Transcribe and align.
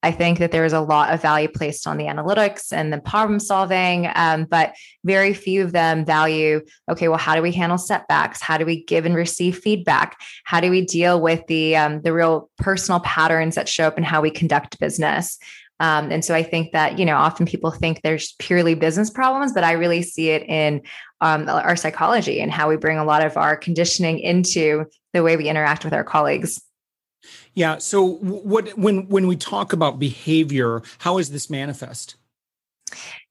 I 0.04 0.12
think 0.12 0.38
that 0.38 0.52
there 0.52 0.66
is 0.66 0.74
a 0.74 0.82
lot 0.82 1.14
of 1.14 1.22
value 1.22 1.48
placed 1.48 1.86
on 1.86 1.96
the 1.96 2.04
analytics 2.04 2.72
and 2.72 2.92
the 2.92 3.00
problem 3.00 3.40
solving, 3.40 4.10
um, 4.14 4.44
but 4.44 4.74
very 5.02 5.32
few 5.32 5.64
of 5.64 5.72
them 5.72 6.04
value 6.04 6.60
okay, 6.90 7.08
well, 7.08 7.18
how 7.18 7.34
do 7.34 7.40
we 7.40 7.52
handle 7.52 7.78
setbacks? 7.78 8.42
How 8.42 8.58
do 8.58 8.66
we 8.66 8.84
give 8.84 9.06
and 9.06 9.14
receive 9.14 9.58
feedback? 9.58 10.20
How 10.44 10.60
do 10.60 10.70
we 10.70 10.84
deal 10.84 11.20
with 11.22 11.46
the 11.46 11.76
um, 11.76 12.02
the 12.02 12.12
real 12.12 12.50
personal 12.58 13.00
patterns 13.00 13.54
that 13.54 13.68
show 13.68 13.86
up 13.86 13.96
in 13.96 14.04
how 14.04 14.20
we 14.20 14.30
conduct 14.30 14.78
business? 14.78 15.38
Um, 15.80 16.12
and 16.12 16.24
so 16.24 16.34
I 16.34 16.42
think 16.42 16.72
that, 16.72 16.98
you 16.98 17.04
know, 17.04 17.16
often 17.16 17.46
people 17.46 17.70
think 17.70 18.02
there's 18.02 18.32
purely 18.38 18.74
business 18.74 19.10
problems, 19.10 19.52
but 19.52 19.64
I 19.64 19.72
really 19.72 20.02
see 20.02 20.30
it 20.30 20.42
in 20.44 20.82
um, 21.20 21.48
our 21.48 21.76
psychology 21.76 22.40
and 22.40 22.52
how 22.52 22.68
we 22.68 22.76
bring 22.76 22.98
a 22.98 23.04
lot 23.04 23.24
of 23.24 23.36
our 23.36 23.56
conditioning 23.56 24.18
into 24.18 24.84
the 25.12 25.22
way 25.22 25.36
we 25.36 25.48
interact 25.48 25.84
with 25.84 25.92
our 25.92 26.04
colleagues. 26.04 26.62
Yeah. 27.54 27.78
So 27.78 28.04
what 28.04 28.70
when 28.78 29.08
when 29.08 29.26
we 29.26 29.36
talk 29.36 29.72
about 29.72 29.98
behavior, 29.98 30.82
how 30.98 31.18
is 31.18 31.30
this 31.30 31.48
manifest? 31.48 32.16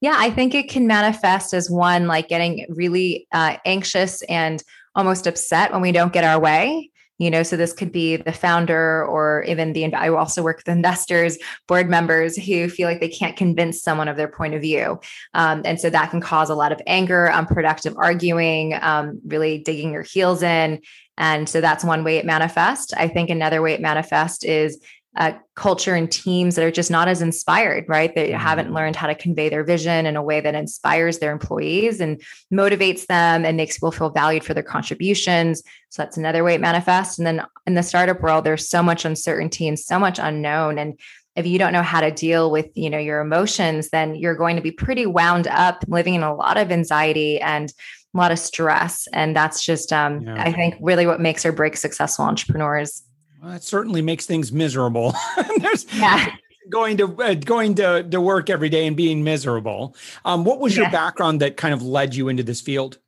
Yeah, 0.00 0.14
I 0.16 0.30
think 0.30 0.54
it 0.54 0.68
can 0.68 0.86
manifest 0.86 1.54
as 1.54 1.70
one 1.70 2.06
like 2.06 2.28
getting 2.28 2.66
really 2.68 3.26
uh, 3.32 3.56
anxious 3.64 4.22
and 4.22 4.62
almost 4.94 5.26
upset 5.26 5.72
when 5.72 5.80
we 5.80 5.92
don't 5.92 6.12
get 6.12 6.24
our 6.24 6.40
way 6.40 6.90
you 7.18 7.30
know 7.30 7.42
so 7.42 7.56
this 7.56 7.72
could 7.72 7.92
be 7.92 8.16
the 8.16 8.32
founder 8.32 9.04
or 9.06 9.44
even 9.44 9.72
the 9.72 9.92
i 9.94 10.08
also 10.08 10.42
work 10.42 10.58
with 10.58 10.68
investors 10.68 11.38
board 11.68 11.88
members 11.88 12.36
who 12.36 12.68
feel 12.68 12.88
like 12.88 13.00
they 13.00 13.08
can't 13.08 13.36
convince 13.36 13.82
someone 13.82 14.08
of 14.08 14.16
their 14.16 14.28
point 14.28 14.54
of 14.54 14.60
view 14.60 14.98
um, 15.34 15.62
and 15.64 15.80
so 15.80 15.88
that 15.90 16.10
can 16.10 16.20
cause 16.20 16.50
a 16.50 16.54
lot 16.54 16.72
of 16.72 16.80
anger 16.86 17.30
unproductive 17.30 17.94
arguing 17.96 18.74
um, 18.80 19.20
really 19.26 19.58
digging 19.58 19.92
your 19.92 20.02
heels 20.02 20.42
in 20.42 20.80
and 21.16 21.48
so 21.48 21.60
that's 21.60 21.84
one 21.84 22.04
way 22.04 22.16
it 22.16 22.26
manifests 22.26 22.92
i 22.94 23.08
think 23.08 23.30
another 23.30 23.62
way 23.62 23.72
it 23.72 23.80
manifests 23.80 24.44
is 24.44 24.80
uh, 25.16 25.32
culture 25.54 25.94
and 25.94 26.10
teams 26.10 26.56
that 26.56 26.64
are 26.64 26.72
just 26.72 26.90
not 26.90 27.06
as 27.06 27.22
inspired, 27.22 27.84
right? 27.88 28.14
They 28.14 28.32
haven't 28.32 28.66
mm-hmm. 28.66 28.74
learned 28.74 28.96
how 28.96 29.06
to 29.06 29.14
convey 29.14 29.48
their 29.48 29.62
vision 29.62 30.06
in 30.06 30.16
a 30.16 30.22
way 30.22 30.40
that 30.40 30.56
inspires 30.56 31.18
their 31.18 31.30
employees 31.30 32.00
and 32.00 32.20
motivates 32.52 33.06
them 33.06 33.44
and 33.44 33.56
makes 33.56 33.76
people 33.76 33.92
feel 33.92 34.10
valued 34.10 34.42
for 34.42 34.54
their 34.54 34.64
contributions. 34.64 35.62
So 35.90 36.02
that's 36.02 36.16
another 36.16 36.42
way 36.42 36.54
it 36.54 36.60
manifests. 36.60 37.18
And 37.18 37.26
then 37.26 37.46
in 37.66 37.74
the 37.74 37.82
startup 37.82 38.22
world, 38.22 38.44
there's 38.44 38.68
so 38.68 38.82
much 38.82 39.04
uncertainty 39.04 39.68
and 39.68 39.78
so 39.78 40.00
much 40.00 40.18
unknown. 40.18 40.78
And 40.78 40.98
if 41.36 41.46
you 41.46 41.58
don't 41.58 41.72
know 41.72 41.82
how 41.82 42.00
to 42.00 42.10
deal 42.10 42.50
with 42.50 42.66
you 42.74 42.88
know 42.88 42.98
your 42.98 43.20
emotions 43.20 43.90
then 43.90 44.14
you're 44.14 44.36
going 44.36 44.54
to 44.54 44.62
be 44.62 44.70
pretty 44.70 45.04
wound 45.04 45.48
up 45.48 45.84
living 45.88 46.14
in 46.14 46.22
a 46.22 46.32
lot 46.32 46.56
of 46.56 46.70
anxiety 46.70 47.40
and 47.40 47.72
a 48.14 48.16
lot 48.16 48.30
of 48.30 48.38
stress 48.38 49.08
and 49.12 49.34
that's 49.34 49.64
just 49.64 49.92
um, 49.92 50.20
yeah. 50.22 50.42
i 50.42 50.52
think 50.52 50.76
really 50.80 51.06
what 51.06 51.20
makes 51.20 51.44
or 51.44 51.52
breaks 51.52 51.80
successful 51.80 52.24
entrepreneurs 52.24 53.02
well, 53.44 53.52
that 53.52 53.62
certainly 53.62 54.00
makes 54.00 54.24
things 54.24 54.52
miserable. 54.52 55.14
There's 55.58 55.84
yeah. 55.92 56.34
going 56.70 56.96
to 56.96 57.22
uh, 57.22 57.34
going 57.34 57.74
to, 57.74 58.02
to 58.02 58.18
work 58.18 58.48
every 58.48 58.70
day 58.70 58.86
and 58.86 58.96
being 58.96 59.22
miserable. 59.22 59.94
Um, 60.24 60.44
what 60.44 60.60
was 60.60 60.74
yeah. 60.74 60.84
your 60.84 60.90
background 60.90 61.42
that 61.42 61.58
kind 61.58 61.74
of 61.74 61.82
led 61.82 62.14
you 62.14 62.28
into 62.28 62.42
this 62.42 62.62
field? 62.62 62.98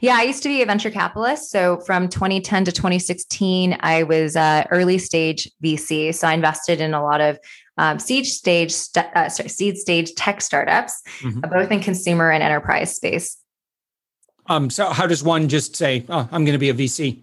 Yeah, 0.00 0.16
I 0.16 0.24
used 0.24 0.42
to 0.42 0.50
be 0.50 0.60
a 0.60 0.66
venture 0.66 0.90
capitalist. 0.90 1.50
So 1.50 1.78
from 1.86 2.08
2010 2.08 2.66
to 2.66 2.72
2016, 2.72 3.78
I 3.80 4.02
was 4.02 4.36
uh, 4.36 4.64
early 4.70 4.98
stage 4.98 5.50
VC. 5.64 6.14
So 6.14 6.28
I 6.28 6.34
invested 6.34 6.80
in 6.82 6.92
a 6.92 7.02
lot 7.02 7.22
of 7.22 7.38
um, 7.78 7.98
seed 7.98 8.26
stage, 8.26 8.72
st- 8.72 9.06
uh, 9.14 9.30
sorry, 9.30 9.48
seed 9.48 9.78
stage 9.78 10.12
tech 10.14 10.42
startups, 10.42 11.00
mm-hmm. 11.20 11.40
both 11.40 11.70
in 11.70 11.80
consumer 11.80 12.30
and 12.30 12.42
enterprise 12.42 12.94
space. 12.94 13.39
Um, 14.50 14.68
so 14.68 14.90
how 14.90 15.06
does 15.06 15.22
one 15.22 15.48
just 15.48 15.76
say, 15.76 16.04
"Oh, 16.08 16.28
I'm 16.30 16.44
going 16.44 16.52
to 16.52 16.58
be 16.58 16.70
a 16.70 16.74
VC"? 16.74 17.22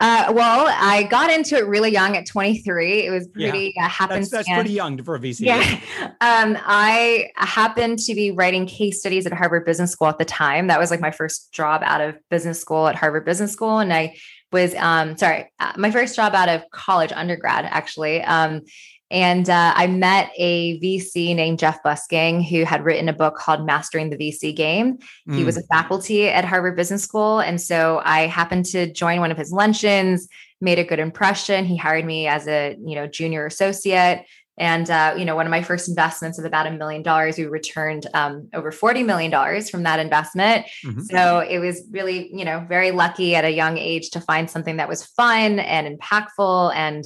Uh, 0.00 0.32
well, 0.34 0.66
I 0.68 1.04
got 1.04 1.30
into 1.30 1.56
it 1.56 1.66
really 1.66 1.90
young 1.90 2.16
at 2.16 2.26
23. 2.26 3.06
It 3.06 3.10
was 3.10 3.28
pretty 3.28 3.72
yeah, 3.76 3.86
uh, 3.86 3.88
happenstance. 3.88 4.30
That's, 4.30 4.48
that's, 4.48 4.58
pretty 4.58 4.74
young 4.74 5.02
for 5.02 5.14
a 5.14 5.20
VC. 5.20 5.40
Yeah. 5.40 5.80
Um, 6.20 6.56
I 6.64 7.30
happened 7.36 7.98
to 8.00 8.14
be 8.14 8.30
writing 8.30 8.66
case 8.66 9.00
studies 9.00 9.26
at 9.26 9.32
Harvard 9.32 9.66
Business 9.66 9.92
School 9.92 10.08
at 10.08 10.16
the 10.16 10.24
time. 10.24 10.68
That 10.68 10.78
was 10.78 10.90
like 10.90 11.00
my 11.00 11.10
first 11.10 11.52
job 11.52 11.82
out 11.84 12.00
of 12.00 12.16
business 12.30 12.58
school 12.58 12.88
at 12.88 12.94
Harvard 12.94 13.26
Business 13.26 13.52
School. 13.52 13.78
And 13.78 13.92
I 13.92 14.16
was, 14.50 14.74
um, 14.76 15.18
sorry, 15.18 15.52
uh, 15.60 15.72
my 15.76 15.90
first 15.90 16.16
job 16.16 16.34
out 16.34 16.48
of 16.48 16.62
college, 16.70 17.12
undergrad, 17.12 17.66
actually. 17.66 18.22
Um, 18.22 18.62
and 19.10 19.48
uh, 19.48 19.72
I 19.76 19.86
met 19.86 20.30
a 20.36 20.80
VC 20.80 21.34
named 21.36 21.58
Jeff 21.58 21.82
Bussgang 21.82 22.44
who 22.44 22.64
had 22.64 22.84
written 22.84 23.08
a 23.08 23.12
book 23.12 23.36
called 23.36 23.66
Mastering 23.66 24.10
the 24.10 24.16
VC 24.16 24.54
Game. 24.54 24.98
Mm. 25.28 25.36
He 25.36 25.44
was 25.44 25.56
a 25.56 25.62
mm. 25.62 25.68
faculty 25.70 26.28
at 26.28 26.44
Harvard 26.44 26.76
Business 26.76 27.02
School. 27.02 27.40
And 27.40 27.60
so 27.60 28.00
I 28.04 28.26
happened 28.26 28.64
to 28.66 28.90
join 28.90 29.20
one 29.20 29.30
of 29.30 29.36
his 29.36 29.52
luncheons, 29.52 30.26
made 30.60 30.78
a 30.78 30.84
good 30.84 30.98
impression. 30.98 31.64
He 31.64 31.76
hired 31.76 32.04
me 32.04 32.26
as 32.26 32.48
a 32.48 32.76
you 32.84 32.94
know 32.94 33.06
junior 33.06 33.46
associate. 33.46 34.24
And 34.56 34.88
uh, 34.88 35.14
you 35.18 35.24
know, 35.24 35.34
one 35.34 35.46
of 35.46 35.50
my 35.50 35.62
first 35.62 35.88
investments 35.88 36.38
of 36.38 36.44
about 36.44 36.68
a 36.68 36.70
million 36.70 37.02
dollars, 37.02 37.36
we 37.36 37.46
returned 37.46 38.06
um, 38.14 38.48
over 38.54 38.70
forty 38.70 39.02
million 39.02 39.30
dollars 39.30 39.68
from 39.68 39.82
that 39.82 39.98
investment. 39.98 40.66
Mm-hmm. 40.84 41.00
So 41.02 41.40
it 41.40 41.58
was 41.58 41.82
really, 41.90 42.30
you 42.32 42.44
know, 42.44 42.64
very 42.68 42.92
lucky 42.92 43.34
at 43.34 43.44
a 43.44 43.50
young 43.50 43.78
age 43.78 44.10
to 44.10 44.20
find 44.20 44.48
something 44.48 44.76
that 44.76 44.88
was 44.88 45.04
fun 45.04 45.58
and 45.58 45.98
impactful 45.98 46.72
and 46.74 47.04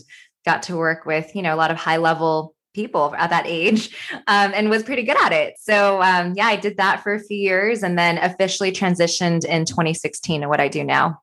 got 0.48 0.62
to 0.64 0.76
work 0.76 1.04
with, 1.04 1.36
you 1.36 1.42
know, 1.42 1.54
a 1.54 1.60
lot 1.62 1.70
of 1.70 1.76
high 1.76 1.98
level 1.98 2.54
people 2.72 3.14
at 3.18 3.28
that 3.30 3.44
age 3.46 3.94
um, 4.26 4.52
and 4.54 4.70
was 4.70 4.82
pretty 4.82 5.02
good 5.02 5.16
at 5.22 5.32
it. 5.32 5.54
So, 5.60 6.00
um, 6.00 6.34
yeah, 6.36 6.46
I 6.46 6.56
did 6.56 6.78
that 6.78 7.02
for 7.02 7.12
a 7.12 7.20
few 7.20 7.36
years 7.36 7.82
and 7.82 7.98
then 7.98 8.16
officially 8.18 8.72
transitioned 8.72 9.44
in 9.44 9.66
2016 9.66 10.40
to 10.40 10.48
what 10.48 10.60
I 10.60 10.68
do 10.68 10.82
now. 10.84 11.20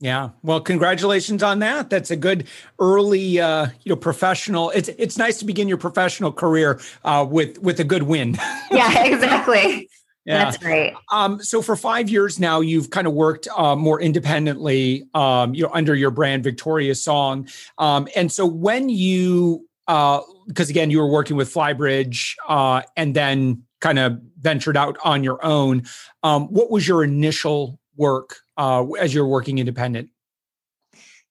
Yeah. 0.00 0.30
Well, 0.42 0.60
congratulations 0.60 1.42
on 1.42 1.60
that. 1.60 1.88
That's 1.88 2.10
a 2.10 2.16
good 2.16 2.48
early, 2.80 3.38
uh, 3.38 3.68
you 3.84 3.90
know, 3.90 3.96
professional. 3.96 4.70
It's 4.70 4.88
it's 4.98 5.16
nice 5.16 5.38
to 5.38 5.44
begin 5.44 5.68
your 5.68 5.78
professional 5.78 6.32
career 6.32 6.80
uh, 7.04 7.24
with 7.28 7.58
with 7.62 7.78
a 7.80 7.84
good 7.84 8.02
win. 8.02 8.36
yeah, 8.70 9.04
exactly. 9.12 9.88
Yeah. 10.24 10.44
That's 10.44 10.56
great. 10.56 10.94
Um, 11.12 11.42
so 11.42 11.60
for 11.60 11.76
five 11.76 12.08
years 12.08 12.40
now, 12.40 12.60
you've 12.60 12.90
kind 12.90 13.06
of 13.06 13.12
worked 13.12 13.46
uh, 13.54 13.76
more 13.76 14.00
independently, 14.00 15.06
um, 15.12 15.54
you 15.54 15.62
know, 15.62 15.70
under 15.72 15.94
your 15.94 16.10
brand 16.10 16.42
Victoria 16.42 16.94
Song. 16.94 17.46
Um, 17.76 18.08
and 18.16 18.32
so 18.32 18.46
when 18.46 18.88
you, 18.88 19.68
uh, 19.86 20.20
because 20.46 20.70
again, 20.70 20.90
you 20.90 20.98
were 20.98 21.10
working 21.10 21.36
with 21.36 21.52
Flybridge, 21.52 22.34
uh, 22.48 22.82
and 22.96 23.14
then 23.14 23.62
kind 23.80 23.98
of 23.98 24.18
ventured 24.38 24.78
out 24.78 24.96
on 25.04 25.22
your 25.22 25.44
own. 25.44 25.82
Um, 26.22 26.46
what 26.46 26.70
was 26.70 26.88
your 26.88 27.04
initial 27.04 27.78
work 27.96 28.36
uh, 28.56 28.82
as 28.98 29.12
you're 29.12 29.26
working 29.26 29.58
independent? 29.58 30.08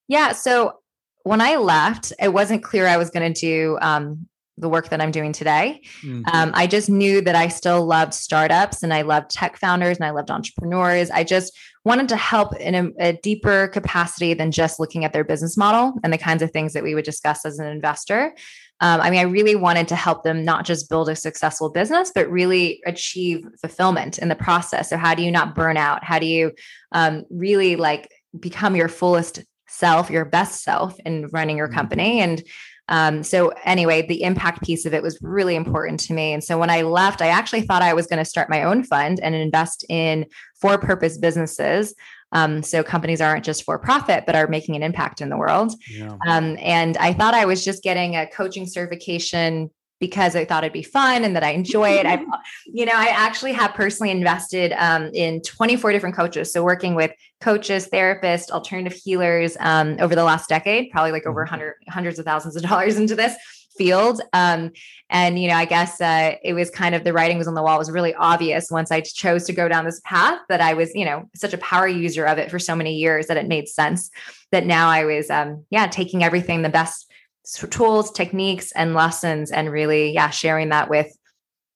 Yeah. 0.07 0.33
So 0.33 0.77
when 1.23 1.41
I 1.41 1.55
left, 1.55 2.13
it 2.19 2.31
wasn't 2.31 2.63
clear 2.63 2.85
I 2.85 2.97
was 2.97 3.09
going 3.09 3.33
to 3.33 3.39
do 3.39 3.79
um, 3.81 4.27
the 4.57 4.69
work 4.69 4.89
that 4.89 5.01
I'm 5.01 5.11
doing 5.11 5.33
today. 5.33 5.81
Mm-hmm. 6.01 6.23
Um, 6.31 6.51
I 6.53 6.67
just 6.67 6.89
knew 6.89 7.21
that 7.21 7.35
I 7.35 7.47
still 7.47 7.85
loved 7.85 8.13
startups 8.13 8.83
and 8.83 8.93
I 8.93 9.01
loved 9.01 9.31
tech 9.31 9.57
founders 9.57 9.97
and 9.97 10.05
I 10.05 10.11
loved 10.11 10.29
entrepreneurs. 10.29 11.09
I 11.09 11.23
just 11.23 11.57
wanted 11.85 12.09
to 12.09 12.15
help 12.15 12.55
in 12.57 12.75
a, 12.75 12.91
a, 12.99 13.13
deeper 13.13 13.67
capacity 13.67 14.33
than 14.33 14.51
just 14.51 14.79
looking 14.79 15.03
at 15.03 15.11
their 15.11 15.23
business 15.23 15.57
model 15.57 15.93
and 16.03 16.13
the 16.13 16.17
kinds 16.17 16.41
of 16.41 16.51
things 16.51 16.73
that 16.73 16.83
we 16.83 16.95
would 16.95 17.03
discuss 17.03 17.45
as 17.45 17.59
an 17.59 17.67
investor. 17.67 18.33
Um, 18.79 19.01
I 19.01 19.09
mean, 19.09 19.19
I 19.19 19.23
really 19.23 19.55
wanted 19.55 19.87
to 19.89 19.95
help 19.95 20.23
them 20.23 20.45
not 20.45 20.65
just 20.65 20.89
build 20.89 21.09
a 21.09 21.15
successful 21.15 21.69
business, 21.69 22.11
but 22.13 22.29
really 22.29 22.81
achieve 22.85 23.45
fulfillment 23.61 24.17
in 24.17 24.29
the 24.29 24.35
process. 24.35 24.89
So, 24.89 24.97
how 24.97 25.15
do 25.15 25.23
you 25.23 25.31
not 25.31 25.55
burn 25.55 25.77
out? 25.77 26.03
How 26.03 26.19
do 26.19 26.25
you 26.25 26.51
um, 26.91 27.23
really 27.29 27.75
like 27.75 28.11
become 28.37 28.75
your 28.75 28.89
fullest 28.89 29.43
self, 29.67 30.09
your 30.09 30.25
best 30.25 30.63
self 30.63 30.99
in 31.05 31.27
running 31.27 31.57
your 31.57 31.67
mm-hmm. 31.67 31.77
company? 31.77 32.19
And 32.19 32.43
um, 32.89 33.23
so 33.23 33.53
anyway, 33.63 34.05
the 34.05 34.23
impact 34.23 34.63
piece 34.63 34.85
of 34.85 34.93
it 34.93 35.01
was 35.01 35.17
really 35.21 35.55
important 35.55 35.99
to 36.01 36.13
me. 36.13 36.33
And 36.33 36.43
so 36.43 36.57
when 36.57 36.69
I 36.69 36.81
left, 36.81 37.21
I 37.21 37.27
actually 37.27 37.61
thought 37.61 37.81
I 37.81 37.93
was 37.93 38.07
going 38.07 38.19
to 38.19 38.25
start 38.25 38.49
my 38.49 38.63
own 38.63 38.83
fund 38.83 39.19
and 39.21 39.33
invest 39.33 39.85
in 39.89 40.25
for-purpose 40.59 41.17
businesses. 41.17 41.95
Um, 42.33 42.63
so 42.63 42.83
companies 42.83 43.21
aren't 43.21 43.45
just 43.45 43.63
for 43.63 43.77
profit, 43.77 44.25
but 44.25 44.35
are 44.35 44.47
making 44.47 44.75
an 44.75 44.83
impact 44.83 45.21
in 45.21 45.29
the 45.29 45.37
world. 45.37 45.73
Yeah. 45.89 46.17
Um, 46.27 46.57
and 46.59 46.97
I 46.97 47.13
thought 47.13 47.35
I 47.35 47.45
was 47.45 47.63
just 47.63 47.83
getting 47.83 48.15
a 48.15 48.27
coaching 48.27 48.65
certification 48.65 49.69
because 50.03 50.35
I 50.35 50.43
thought 50.43 50.65
it'd 50.65 50.73
be 50.73 50.83
fun 50.83 51.23
and 51.23 51.33
that 51.33 51.45
I 51.45 51.51
enjoy 51.51 51.91
it. 51.91 52.05
I, 52.05 52.21
you 52.65 52.85
know, 52.85 52.91
I 52.93 53.05
actually 53.05 53.53
have 53.53 53.73
personally 53.73 54.11
invested 54.11 54.73
um, 54.73 55.09
in 55.13 55.41
24 55.43 55.93
different 55.93 56.13
coaches. 56.13 56.51
So 56.51 56.61
working 56.61 56.93
with 56.93 57.11
coaches, 57.39 57.87
therapists, 57.87 58.51
alternative 58.51 58.99
healers 59.01 59.55
um, 59.61 59.95
over 60.01 60.13
the 60.13 60.25
last 60.25 60.49
decade, 60.49 60.91
probably 60.91 61.13
like 61.13 61.25
over 61.25 61.43
100, 61.43 61.69
mm-hmm. 61.69 61.91
hundreds 61.91 62.19
of 62.19 62.25
thousands 62.25 62.57
of 62.57 62.63
dollars 62.63 62.97
into 62.97 63.15
this 63.15 63.33
field. 63.77 64.19
Um, 64.33 64.71
and, 65.09 65.39
you 65.39 65.47
know, 65.47 65.55
I 65.55 65.63
guess 65.63 66.01
uh, 66.01 66.35
it 66.43 66.51
was 66.51 66.69
kind 66.69 66.95
of 66.95 67.05
the 67.05 67.13
writing 67.13 67.37
was 67.37 67.47
on 67.47 67.53
the 67.53 67.63
wall. 67.63 67.75
It 67.75 67.79
was 67.79 67.89
really 67.89 68.13
obvious 68.15 68.69
once 68.69 68.91
I 68.91 68.99
chose 68.99 69.45
to 69.45 69.53
go 69.53 69.69
down 69.69 69.85
this 69.85 70.01
path 70.03 70.39
that 70.49 70.59
I 70.59 70.73
was, 70.73 70.93
you 70.93 71.05
know, 71.05 71.29
such 71.33 71.53
a 71.53 71.57
power 71.59 71.87
user 71.87 72.25
of 72.25 72.39
it 72.39 72.51
for 72.51 72.59
so 72.59 72.75
many 72.75 72.95
years 72.95 73.27
that 73.27 73.37
it 73.37 73.47
made 73.47 73.69
sense 73.69 74.11
that 74.51 74.65
now 74.65 74.89
I 74.89 75.05
was, 75.05 75.29
um, 75.29 75.63
yeah, 75.69 75.87
taking 75.87 76.25
everything 76.25 76.61
the 76.61 76.67
best 76.67 77.09
tools, 77.43 78.11
techniques, 78.11 78.71
and 78.73 78.93
lessons, 78.93 79.51
and 79.51 79.71
really, 79.71 80.13
yeah, 80.13 80.29
sharing 80.29 80.69
that 80.69 80.89
with 80.89 81.15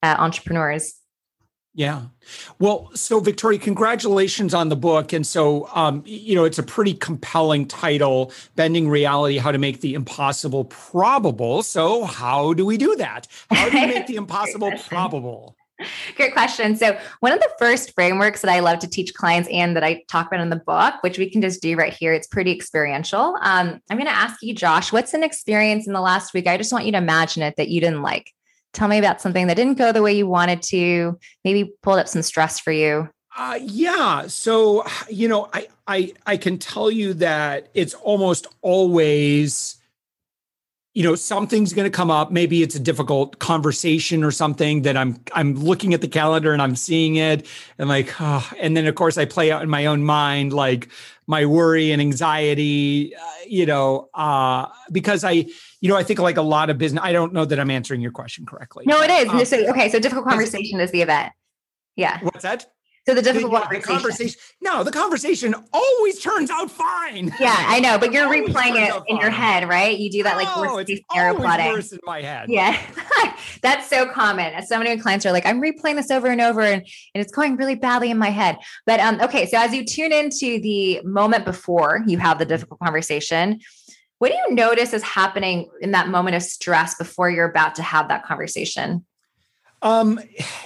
uh, 0.04 0.16
entrepreneurs. 0.18 0.96
Yeah. 1.74 2.06
Well, 2.58 2.90
so 2.96 3.20
Victoria, 3.20 3.60
congratulations 3.60 4.56
on 4.56 4.70
the 4.70 4.76
book. 4.76 5.14
And 5.14 5.28
so, 5.28 5.70
um, 5.76 6.02
you 6.08 6.34
know, 6.34 6.44
it's 6.44 6.58
a 6.58 6.64
pretty 6.64 6.96
compelling 6.96 7.68
title, 7.68 8.32
Bending 8.56 8.90
Reality 8.90 9.38
How 9.38 9.52
to 9.52 9.60
Make 9.60 9.82
the 9.82 9.94
Impossible 9.94 10.66
Probable. 10.66 11.62
So, 11.62 12.06
how 12.06 12.54
do 12.54 12.66
we 12.66 12.78
do 12.78 12.96
that? 12.96 13.28
How 13.52 13.70
do 13.70 13.78
you 13.78 13.88
make 13.88 14.08
the 14.08 14.16
impossible 14.24 14.72
probable? 14.88 15.57
Great 16.16 16.34
question. 16.34 16.76
So, 16.76 16.98
one 17.20 17.32
of 17.32 17.40
the 17.40 17.50
first 17.60 17.94
frameworks 17.94 18.42
that 18.42 18.52
I 18.52 18.60
love 18.60 18.80
to 18.80 18.88
teach 18.88 19.14
clients 19.14 19.50
and 19.52 19.76
that 19.76 19.84
I 19.84 20.04
talk 20.08 20.28
about 20.28 20.40
in 20.40 20.50
the 20.50 20.56
book, 20.56 20.96
which 21.02 21.18
we 21.18 21.30
can 21.30 21.42
just 21.42 21.62
do 21.62 21.76
right 21.76 21.94
here, 21.94 22.14
it's 22.14 22.28
pretty 22.28 22.52
experiential. 22.52 23.38
Um, 23.42 23.80
I'm 23.90 23.98
going 23.98 24.06
to 24.06 24.16
ask 24.16 24.42
you, 24.42 24.54
Josh, 24.54 24.92
what's 24.92 25.14
an 25.14 25.24
experience 25.24 25.88
in 25.88 25.94
the 25.94 26.02
last 26.02 26.34
week? 26.34 26.48
I 26.48 26.58
just 26.58 26.74
want 26.74 26.86
you 26.86 26.92
to 26.94 26.98
imagine 26.98 27.44
it 27.44 27.56
that 27.58 27.70
you 27.70 27.80
didn't 27.80 28.02
like. 28.02 28.34
Tell 28.74 28.88
me 28.88 28.98
about 28.98 29.22
something 29.22 29.48
that 29.48 29.56
didn't 29.56 29.78
go 29.78 29.92
the 29.92 30.02
way 30.02 30.14
you 30.14 30.28
wanted 30.28 30.62
to, 30.64 31.18
maybe 31.44 31.72
pulled 31.82 32.00
up 32.00 32.08
some 32.08 32.22
stress 32.22 32.60
for 32.60 32.72
you. 32.72 33.10
Uh, 33.36 33.60
yeah. 33.62 34.26
So, 34.28 34.84
you 35.10 35.28
know, 35.28 35.48
I, 35.54 35.68
I, 35.88 36.14
I 36.26 36.38
can 36.38 36.58
tell 36.58 36.90
you 36.90 37.14
that 37.16 37.70
it's 37.76 37.94
almost 37.94 38.48
always 38.62 39.77
you 40.98 41.04
know 41.04 41.14
something's 41.14 41.74
going 41.74 41.86
to 41.86 41.96
come 41.96 42.10
up. 42.10 42.32
Maybe 42.32 42.64
it's 42.64 42.74
a 42.74 42.80
difficult 42.80 43.38
conversation 43.38 44.24
or 44.24 44.32
something 44.32 44.82
that 44.82 44.98
i'm 44.98 45.22
i'm 45.34 45.54
looking 45.54 45.94
at 45.94 46.02
the 46.02 46.08
calendar 46.08 46.54
and 46.54 46.62
i'm 46.62 46.76
seeing 46.76 47.18
it 47.18 47.46
and 47.78 47.88
like 47.88 48.20
oh, 48.20 48.50
and 48.60 48.76
then 48.76 48.88
of 48.88 48.96
course 48.96 49.18
i 49.18 49.26
play 49.26 49.52
out 49.52 49.62
in 49.62 49.70
my 49.70 49.86
own 49.86 50.04
mind 50.04 50.54
like 50.54 50.90
my 51.28 51.46
worry 51.46 51.92
and 51.92 52.02
anxiety 52.02 53.16
uh, 53.16 53.20
you 53.46 53.66
know 53.66 54.10
uh 54.16 54.66
because 54.92 55.24
i 55.24 55.32
you 55.32 55.90
know 55.90 55.96
i 55.96 56.04
think 56.04 56.20
like 56.20 56.38
a 56.38 56.42
lot 56.42 56.70
of 56.70 56.78
business 56.78 57.04
i 57.04 57.12
don't 57.12 57.32
know 57.32 57.46
that 57.46 57.60
i'm 57.60 57.70
answering 57.70 58.02
your 58.02 58.12
question 58.12 58.46
correctly. 58.46 58.84
No 58.88 59.02
it 59.02 59.12
is. 59.12 59.30
Um, 59.30 59.46
so, 59.46 59.70
okay 59.70 59.90
so 59.90 60.00
difficult 60.00 60.26
conversation 60.28 60.80
is 60.80 60.92
the 60.92 61.02
event. 61.04 61.32
Yeah. 61.96 62.20
What's 62.22 62.44
that 62.44 62.68
so 63.08 63.16
the 63.16 63.22
difficult 63.22 63.54
conversation. 63.54 63.96
Conversation. 63.96 64.40
No, 64.60 64.84
the 64.84 64.92
conversation 64.92 65.56
always 65.72 66.20
turns 66.20 66.50
out 66.50 66.70
fine. 66.70 67.34
Yeah, 67.40 67.56
I 67.58 67.80
know, 67.80 67.98
but 67.98 68.12
you're 68.12 68.28
replaying 68.28 68.76
it 68.76 68.94
in 69.08 69.16
fine. 69.16 69.22
your 69.22 69.30
head, 69.30 69.70
right? 69.70 69.98
You 69.98 70.12
do 70.12 70.24
that 70.24 70.36
like 70.36 70.48
oh, 70.50 70.76
worst 70.76 70.92
scenario 71.10 71.36
plotting. 71.36 71.72
Worse 71.72 71.94
in 71.94 72.00
my 72.04 72.22
head. 72.22 72.50
Yeah, 72.50 72.78
that's 73.62 73.90
so 73.90 74.08
common. 74.08 74.54
As 74.54 74.68
so 74.68 74.78
many 74.78 75.00
clients 75.00 75.26
are 75.26 75.32
like, 75.32 75.46
I'm 75.46 75.62
replaying 75.62 75.96
this 75.96 76.12
over 76.12 76.28
and 76.28 76.42
over, 76.42 76.60
and, 76.60 76.82
and 76.82 77.22
it's 77.22 77.32
going 77.32 77.56
really 77.56 77.76
badly 77.76 78.12
in 78.12 78.18
my 78.18 78.30
head. 78.30 78.58
But 78.86 79.00
um, 79.00 79.22
okay, 79.22 79.46
so 79.46 79.58
as 79.58 79.74
you 79.74 79.86
tune 79.86 80.12
into 80.12 80.60
the 80.60 81.00
moment 81.06 81.46
before 81.46 82.04
you 82.08 82.18
have 82.18 82.40
the 82.40 82.46
difficult 82.46 82.82
conversation, 82.82 83.62
what 84.20 84.32
do 84.32 84.38
you 84.38 84.54
notice 84.54 84.92
is 84.92 85.04
happening 85.04 85.70
in 85.80 85.92
that 85.92 86.10
moment 86.10 86.36
of 86.36 86.44
stress 86.44 86.96
before 86.96 87.30
you're 87.30 87.50
about 87.50 87.76
to 87.76 87.84
have 87.84 88.10
that 88.10 88.26
conversation? 88.26 89.06
Um, 89.82 90.20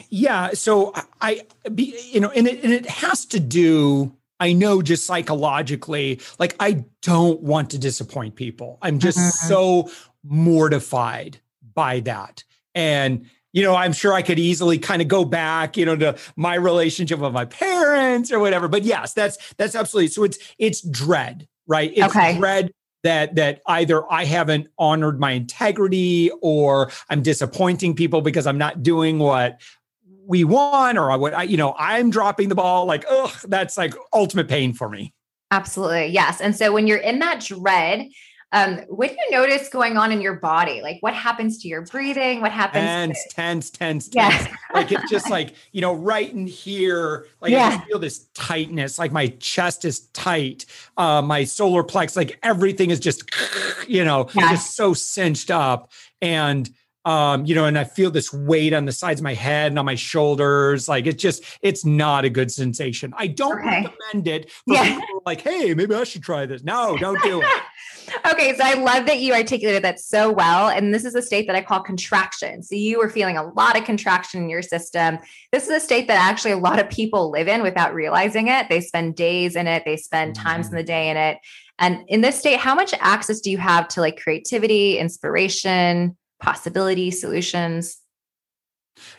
yeah. 0.10 0.52
So 0.54 0.94
I, 1.20 1.42
be, 1.74 2.00
you 2.12 2.20
know, 2.20 2.30
and 2.30 2.48
it, 2.48 2.64
and 2.64 2.74
it 2.74 2.86
has 2.86 3.26
to 3.28 3.40
do, 3.40 4.16
I 4.40 4.54
know 4.54 4.82
just 4.82 5.06
psychologically, 5.06 6.20
like 6.40 6.56
I 6.60 6.86
don't 7.02 7.42
want 7.42 7.70
to 7.72 7.78
disappoint 7.78 8.36
people. 8.36 8.78
I'm 8.82 9.00
just 9.00 9.18
mm-hmm. 9.18 9.48
so 9.48 9.92
mortified 10.24 11.40
by 11.74 12.00
that. 12.02 12.44
And, 12.74 13.30
you 13.54 13.64
know, 13.64 13.76
I'm 13.76 13.94
sure 13.94 14.14
I 14.14 14.22
could 14.22 14.40
easily 14.40 14.80
kind 14.80 15.02
of 15.02 15.08
go 15.08 15.26
back, 15.26 15.76
you 15.76 15.86
know, 15.86 15.96
to 15.98 16.18
my 16.36 16.56
relationship 16.56 17.20
with 17.20 17.34
my 17.34 17.46
parents 17.46 18.32
or 18.32 18.40
whatever. 18.40 18.68
But 18.68 18.84
yes, 18.84 19.14
that's 19.14 19.54
that's 19.56 19.76
absolutely 19.76 20.08
so 20.08 20.24
it's 20.24 20.40
it's 20.58 20.82
dread, 20.82 21.48
right? 21.68 21.92
It's 21.94 22.16
okay. 22.16 22.38
dread 22.38 22.72
that 23.04 23.36
that 23.36 23.62
either 23.68 24.12
I 24.12 24.26
haven't 24.26 24.68
honored 24.78 25.20
my 25.20 25.32
integrity 25.32 26.32
or 26.42 26.92
I'm 27.10 27.22
disappointing 27.22 27.96
people 27.96 28.22
because 28.22 28.48
I'm 28.48 28.58
not 28.58 28.84
doing 28.84 29.20
what 29.20 29.62
we 30.26 30.44
want 30.44 30.98
or 30.98 31.18
what 31.18 31.34
I, 31.34 31.44
you 31.44 31.58
know 31.58 31.76
I'm 31.78 32.10
dropping 32.10 32.50
the 32.50 32.56
ball 32.56 32.86
like 32.86 33.06
oh 33.10 33.36
that's 33.48 33.78
like 33.78 33.94
ultimate 34.14 34.48
pain 34.48 34.74
for 34.74 34.90
me. 34.90 35.14
Absolutely. 35.52 36.08
Yes. 36.08 36.40
And 36.40 36.56
so 36.56 36.72
when 36.72 36.88
you're 36.88 36.98
in 36.98 37.20
that 37.20 37.42
dread, 37.42 38.08
um, 38.54 38.80
what 38.90 39.10
do 39.10 39.16
you 39.16 39.32
notice 39.32 39.70
going 39.70 39.98
on 39.98 40.12
in 40.12 40.20
your 40.20 40.34
body? 40.34 40.82
Like 40.82 40.98
what 41.00 41.14
happens 41.14 41.62
to 41.62 41.68
your 41.68 41.84
breathing? 41.84 42.42
What 42.42 42.52
happens? 42.52 42.84
Tense, 42.84 43.24
to- 43.24 43.36
tense, 43.36 43.70
tense, 43.70 44.10
tense. 44.10 44.48
Yeah. 44.48 44.56
like 44.74 44.92
it's 44.92 45.10
just 45.10 45.30
like, 45.30 45.56
you 45.72 45.82
know, 45.82 45.94
right 45.94 46.32
in 46.32 46.48
here, 46.48 47.28
like 47.40 47.52
yeah. 47.52 47.80
I 47.82 47.86
feel 47.86 48.00
this 48.00 48.28
tightness, 48.34 49.00
like 49.00 49.12
my 49.12 49.28
chest 49.40 49.86
is 49.86 50.02
tight, 50.08 50.66
uh, 50.98 51.22
my 51.22 51.46
solar 51.46 51.84
plex, 51.84 52.18
like 52.18 52.40
everything 52.44 52.90
is 52.90 53.00
just, 53.00 53.24
you 53.88 54.04
know, 54.04 54.28
yeah. 54.34 54.52
just 54.52 54.76
so 54.76 54.94
cinched 54.94 55.50
up. 55.50 55.92
And 56.22 56.70
um, 57.06 57.46
you 57.46 57.56
know, 57.56 57.66
and 57.66 57.78
I 57.78 57.84
feel 57.84 58.12
this 58.12 58.32
weight 58.32 58.74
on 58.74 58.86
the 58.86 58.92
sides 58.92 59.20
of 59.20 59.24
my 59.24 59.34
head 59.34 59.72
and 59.72 59.80
on 59.80 59.86
my 59.86 59.96
shoulders. 59.96 60.88
Like 60.88 61.08
it's 61.08 61.22
just, 61.22 61.44
it's 61.62 61.84
not 61.84 62.26
a 62.26 62.30
good 62.30 62.52
sensation. 62.52 63.14
I 63.18 63.28
don't 63.28 63.60
okay. 63.60 63.88
recommend 63.88 64.28
it 64.28 64.52
for 64.52 64.76
yeah. 64.76 65.00
people 65.00 65.24
like, 65.26 65.42
hey, 65.42 65.74
maybe 65.74 65.96
I 65.96 66.04
should 66.04 66.24
try 66.24 66.46
this. 66.46 66.64
No, 66.64 66.98
don't 66.98 67.22
do 67.24 67.42
it. 67.42 67.62
okay, 68.32 68.56
so 68.56 68.64
I 68.64 68.76
love 68.76 69.06
that 69.08 69.20
you 69.20 69.34
articulated 69.34 69.84
that 69.84 70.00
so 70.00 70.32
well. 70.32 70.70
And 70.70 70.94
this 70.94 71.06
is 71.06 71.16
a 71.16 71.22
state 71.22 71.48
that 71.48 71.56
I 71.56 71.62
call 71.62 71.82
contraction. 71.82 72.62
So 72.62 72.76
you 72.76 73.00
were 73.00 73.10
feeling 73.10 73.38
a 73.38 73.48
lot 73.54 73.78
of 73.78 73.84
contraction 73.84 74.44
in 74.44 74.50
your 74.50 74.62
system. 74.62 75.18
This 75.52 75.64
is 75.64 75.70
a 75.70 75.80
state 75.80 76.08
that 76.08 76.18
actually 76.18 76.52
a 76.52 76.58
lot 76.58 76.80
of 76.80 76.90
people 76.90 77.32
live 77.32 77.48
in 77.48 77.64
without 77.64 77.94
realizing 77.94 78.48
it. 78.48 78.70
They 78.70 78.82
spend 78.82 79.16
days 79.16 79.56
in 79.56 79.68
it, 79.68 79.84
they 79.86 79.98
spend 79.98 80.36
times 80.36 80.68
in 80.68 80.74
the 80.74 80.80
mm-hmm. 80.80 80.88
day 80.88 81.10
in 81.10 81.18
it. 81.18 81.38
And 81.80 82.04
in 82.08 82.22
this 82.22 82.38
state, 82.38 82.60
how 82.60 82.76
much 82.76 82.94
access 83.00 83.42
do 83.42 83.50
you 83.50 83.58
have 83.58 83.88
to 83.90 84.02
like 84.02 84.22
creativity, 84.22 85.00
inspiration, 85.00 86.16
possibility, 86.42 87.12
solutions? 87.12 88.00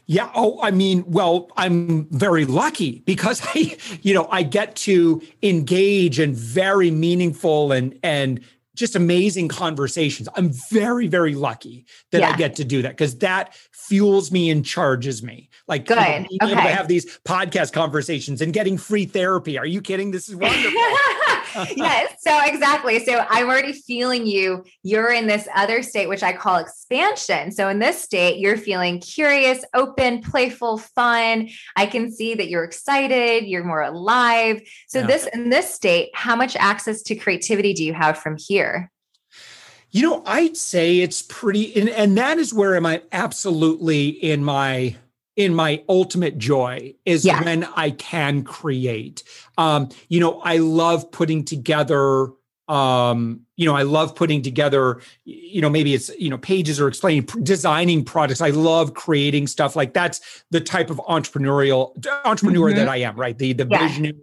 Yeah. 0.07 0.31
Oh, 0.35 0.61
I 0.63 0.71
mean, 0.71 1.05
well, 1.07 1.51
I'm 1.57 2.07
very 2.11 2.45
lucky 2.45 3.03
because 3.07 3.43
I, 3.55 3.77
you 4.03 4.15
know, 4.15 4.29
I 4.31 4.43
get 4.43 4.77
to 4.77 5.23
engage 5.43 6.21
in 6.21 6.35
very 6.35 6.91
meaningful 6.91 7.73
and 7.73 7.99
and 8.03 8.41
just 8.75 8.97
amazing 8.97 9.49
conversations. 9.49 10.29
I'm 10.35 10.53
very, 10.71 11.07
very 11.07 11.35
lucky 11.35 11.87
that 12.11 12.21
yeah. 12.21 12.31
I 12.31 12.37
get 12.37 12.57
to 12.57 12.65
do 12.65 12.83
that 12.83 12.91
because 12.91 13.19
that 13.19 13.55
fuels 13.73 14.33
me 14.33 14.51
and 14.51 14.65
charges 14.65 15.23
me. 15.23 15.51
Like 15.69 15.87
Good. 15.87 15.99
Being 15.99 16.39
okay. 16.43 16.53
able 16.53 16.63
to 16.63 16.75
have 16.75 16.89
these 16.89 17.19
podcast 17.21 17.73
conversations 17.73 18.41
and 18.41 18.53
getting 18.53 18.79
free 18.79 19.05
therapy. 19.05 19.59
Are 19.59 19.67
you 19.67 19.81
kidding? 19.81 20.11
This 20.11 20.29
is 20.29 20.37
wonderful. 20.37 20.71
yes. 21.77 22.15
So 22.21 22.39
exactly. 22.45 23.05
So 23.05 23.25
I'm 23.29 23.49
already 23.49 23.73
feeling 23.73 24.27
you. 24.27 24.65
You're 24.83 25.13
in 25.13 25.27
this 25.27 25.47
other 25.55 25.83
state, 25.83 26.09
which 26.09 26.23
I 26.23 26.33
call 26.33 26.57
expansion. 26.57 27.53
So 27.53 27.69
in 27.69 27.79
this 27.79 28.01
state, 28.01 28.39
you're 28.39 28.57
feeling 28.57 29.01
curious, 29.01 29.65
open, 29.75 30.23
playful, 30.23 30.79
fun. 30.79 31.49
I 31.77 31.87
can 31.87 32.11
see 32.11 32.35
that 32.35 32.49
you're 32.49 32.65
excited, 32.65 33.45
you're 33.45 33.65
more 33.65 33.83
alive. 33.83 34.63
So 34.89 35.01
yeah. 35.01 35.07
this 35.07 35.27
in 35.27 35.51
this 35.51 35.73
state, 35.73 36.11
how 36.15 36.37
much 36.37 36.57
access 36.57 37.03
to 37.03 37.15
creativity 37.15 37.75
do 37.75 37.85
you 37.85 37.93
have 37.95 38.19
from 38.19 38.37
here? 38.39 38.62
You 39.91 40.03
know, 40.03 40.23
I'd 40.25 40.57
say 40.57 41.01
it's 41.01 41.21
pretty, 41.21 41.79
and, 41.79 41.89
and 41.91 42.17
that 42.17 42.39
is 42.39 42.55
where 42.55 42.77
am 42.77 42.87
I 42.87 43.03
absolutely 43.13 44.09
in 44.09 44.43
my 44.43 44.97
in 45.37 45.55
my 45.55 45.83
ultimate 45.89 46.37
joy 46.39 46.95
is 47.07 47.25
yeah. 47.25 47.43
when 47.43 47.65
I 47.77 47.91
can 47.91 48.43
create. 48.43 49.23
Um, 49.57 49.89
you 50.09 50.21
know, 50.21 50.41
I 50.43 50.59
love 50.59 51.11
putting 51.11 51.45
together 51.45 52.29
um 52.69 53.41
you 53.57 53.67
know 53.67 53.75
i 53.75 53.83
love 53.83 54.15
putting 54.15 54.41
together 54.41 55.01
you 55.25 55.61
know 55.61 55.69
maybe 55.69 55.95
it's 55.95 56.11
you 56.17 56.31
know 56.31 56.39
pages 56.39 56.81
or 56.81 56.87
explaining 56.87 57.25
designing 57.43 58.05
products 58.05 58.41
i 58.41 58.51
love 58.51 58.95
creating 58.95 59.49
stuff 59.49 59.75
like 59.75 59.93
that's 59.93 60.45
the 60.51 60.61
type 60.61 60.89
of 60.89 60.99
entrepreneurial 61.09 61.93
entrepreneur 62.25 62.69
mm-hmm. 62.69 62.79
that 62.79 62.89
i 62.89 62.99
am 62.99 63.17
right 63.17 63.39
the 63.39 63.53
the 63.53 63.67
yeah. 63.69 63.89
visionary 63.89 64.15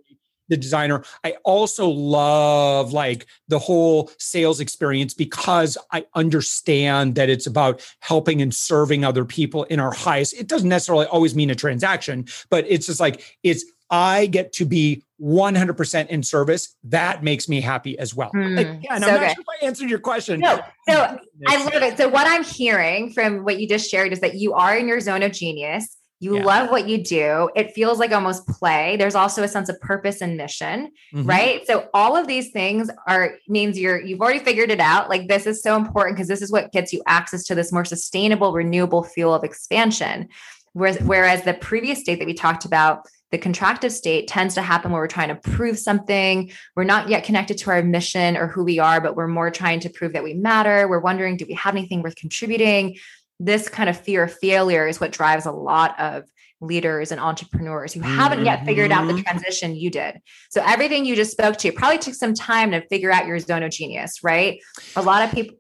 the 0.49 0.57
designer. 0.57 1.03
I 1.23 1.35
also 1.45 1.87
love 1.87 2.91
like 2.93 3.27
the 3.47 3.59
whole 3.59 4.11
sales 4.17 4.59
experience 4.59 5.13
because 5.13 5.77
I 5.91 6.05
understand 6.15 7.15
that 7.15 7.29
it's 7.29 7.47
about 7.47 7.85
helping 7.99 8.41
and 8.41 8.53
serving 8.53 9.05
other 9.05 9.25
people 9.25 9.63
in 9.65 9.79
our 9.79 9.93
highest. 9.93 10.33
It 10.33 10.47
doesn't 10.47 10.69
necessarily 10.69 11.05
always 11.05 11.35
mean 11.35 11.49
a 11.49 11.55
transaction, 11.55 12.27
but 12.49 12.65
it's 12.67 12.87
just 12.87 12.99
like 12.99 13.37
it's 13.43 13.63
I 13.91 14.27
get 14.27 14.53
to 14.53 14.65
be 14.65 15.03
100% 15.21 16.07
in 16.07 16.23
service. 16.23 16.75
That 16.83 17.23
makes 17.23 17.49
me 17.49 17.59
happy 17.59 17.97
as 17.97 18.13
well. 18.13 18.31
Mm, 18.35 18.55
like, 18.55 18.83
yeah, 18.83 18.95
and 18.95 19.03
so 19.03 19.09
I'm 19.09 19.21
not 19.21 19.31
sure 19.31 19.41
if 19.41 19.61
I 19.61 19.65
answered 19.65 19.89
your 19.89 19.99
question. 19.99 20.39
No, 20.39 20.59
so 20.87 21.17
I 21.47 21.63
love 21.63 21.81
it. 21.81 21.97
So 21.97 22.07
what 22.07 22.27
I'm 22.27 22.43
hearing 22.43 23.11
from 23.11 23.43
what 23.43 23.59
you 23.59 23.67
just 23.67 23.89
shared 23.89 24.13
is 24.13 24.19
that 24.19 24.35
you 24.35 24.53
are 24.53 24.77
in 24.77 24.87
your 24.87 24.99
zone 24.99 25.23
of 25.23 25.31
genius 25.31 25.97
you 26.19 26.37
yeah. 26.37 26.43
love 26.43 26.69
what 26.69 26.87
you 26.87 27.01
do. 27.01 27.49
It 27.55 27.71
feels 27.71 27.97
like 27.97 28.11
almost 28.11 28.45
play. 28.47 28.97
There's 28.97 29.15
also 29.15 29.41
a 29.41 29.47
sense 29.47 29.69
of 29.69 29.79
purpose 29.79 30.21
and 30.21 30.35
mission, 30.35 30.91
mm-hmm. 31.13 31.25
right? 31.25 31.65
So 31.65 31.87
all 31.93 32.17
of 32.17 32.27
these 32.27 32.51
things 32.51 32.89
are 33.07 33.37
means 33.47 33.79
you're 33.79 34.01
you've 34.01 34.19
already 34.19 34.39
figured 34.39 34.69
it 34.69 34.81
out. 34.81 35.09
Like 35.09 35.27
this 35.27 35.47
is 35.47 35.61
so 35.61 35.77
important 35.77 36.17
because 36.17 36.27
this 36.27 36.41
is 36.41 36.51
what 36.51 36.71
gets 36.73 36.91
you 36.91 37.01
access 37.07 37.43
to 37.45 37.55
this 37.55 37.71
more 37.71 37.85
sustainable, 37.85 38.51
renewable 38.51 39.03
fuel 39.03 39.33
of 39.33 39.43
expansion. 39.43 40.27
Whereas, 40.73 40.99
whereas 40.99 41.43
the 41.43 41.53
previous 41.53 41.99
state 41.99 42.19
that 42.19 42.25
we 42.25 42.33
talked 42.33 42.65
about, 42.65 43.07
the 43.31 43.37
contractive 43.37 43.91
state 43.91 44.27
tends 44.27 44.55
to 44.55 44.61
happen 44.61 44.91
where 44.91 45.01
we're 45.01 45.07
trying 45.07 45.29
to 45.29 45.35
prove 45.35 45.77
something. 45.77 46.51
We're 46.75 46.83
not 46.83 47.09
yet 47.09 47.23
connected 47.23 47.57
to 47.59 47.71
our 47.71 47.83
mission 47.83 48.35
or 48.35 48.47
who 48.47 48.63
we 48.63 48.79
are, 48.79 48.99
but 48.99 49.15
we're 49.15 49.27
more 49.27 49.51
trying 49.51 49.79
to 49.81 49.89
prove 49.89 50.13
that 50.13 50.23
we 50.23 50.33
matter. 50.33 50.87
We're 50.87 50.99
wondering, 50.99 51.37
do 51.37 51.45
we 51.47 51.53
have 51.53 51.75
anything 51.75 52.01
worth 52.01 52.15
contributing? 52.15 52.97
This 53.39 53.69
kind 53.69 53.89
of 53.89 53.99
fear 53.99 54.23
of 54.23 54.33
failure 54.33 54.87
is 54.87 54.99
what 54.99 55.11
drives 55.11 55.45
a 55.45 55.51
lot 55.51 55.97
of 55.99 56.25
leaders 56.61 57.11
and 57.11 57.21
entrepreneurs 57.21 57.93
who 57.93 58.01
haven't 58.01 58.43
yet 58.43 58.65
figured 58.65 58.91
out 58.91 59.07
the 59.07 59.13
mm-hmm. 59.13 59.21
transition 59.21 59.75
you 59.75 59.89
did. 59.89 60.19
So 60.49 60.61
everything 60.65 61.05
you 61.05 61.15
just 61.15 61.31
spoke 61.31 61.55
to 61.57 61.71
probably 61.71 61.99
took 61.99 62.15
some 62.15 62.33
time 62.33 62.71
to 62.71 62.85
figure 62.87 63.11
out 63.11 63.27
your 63.27 63.39
zone 63.39 63.63
of 63.63 63.71
genius, 63.71 64.23
right? 64.23 64.59
A 64.95 65.01
lot 65.01 65.23
of 65.23 65.33
people 65.33 65.55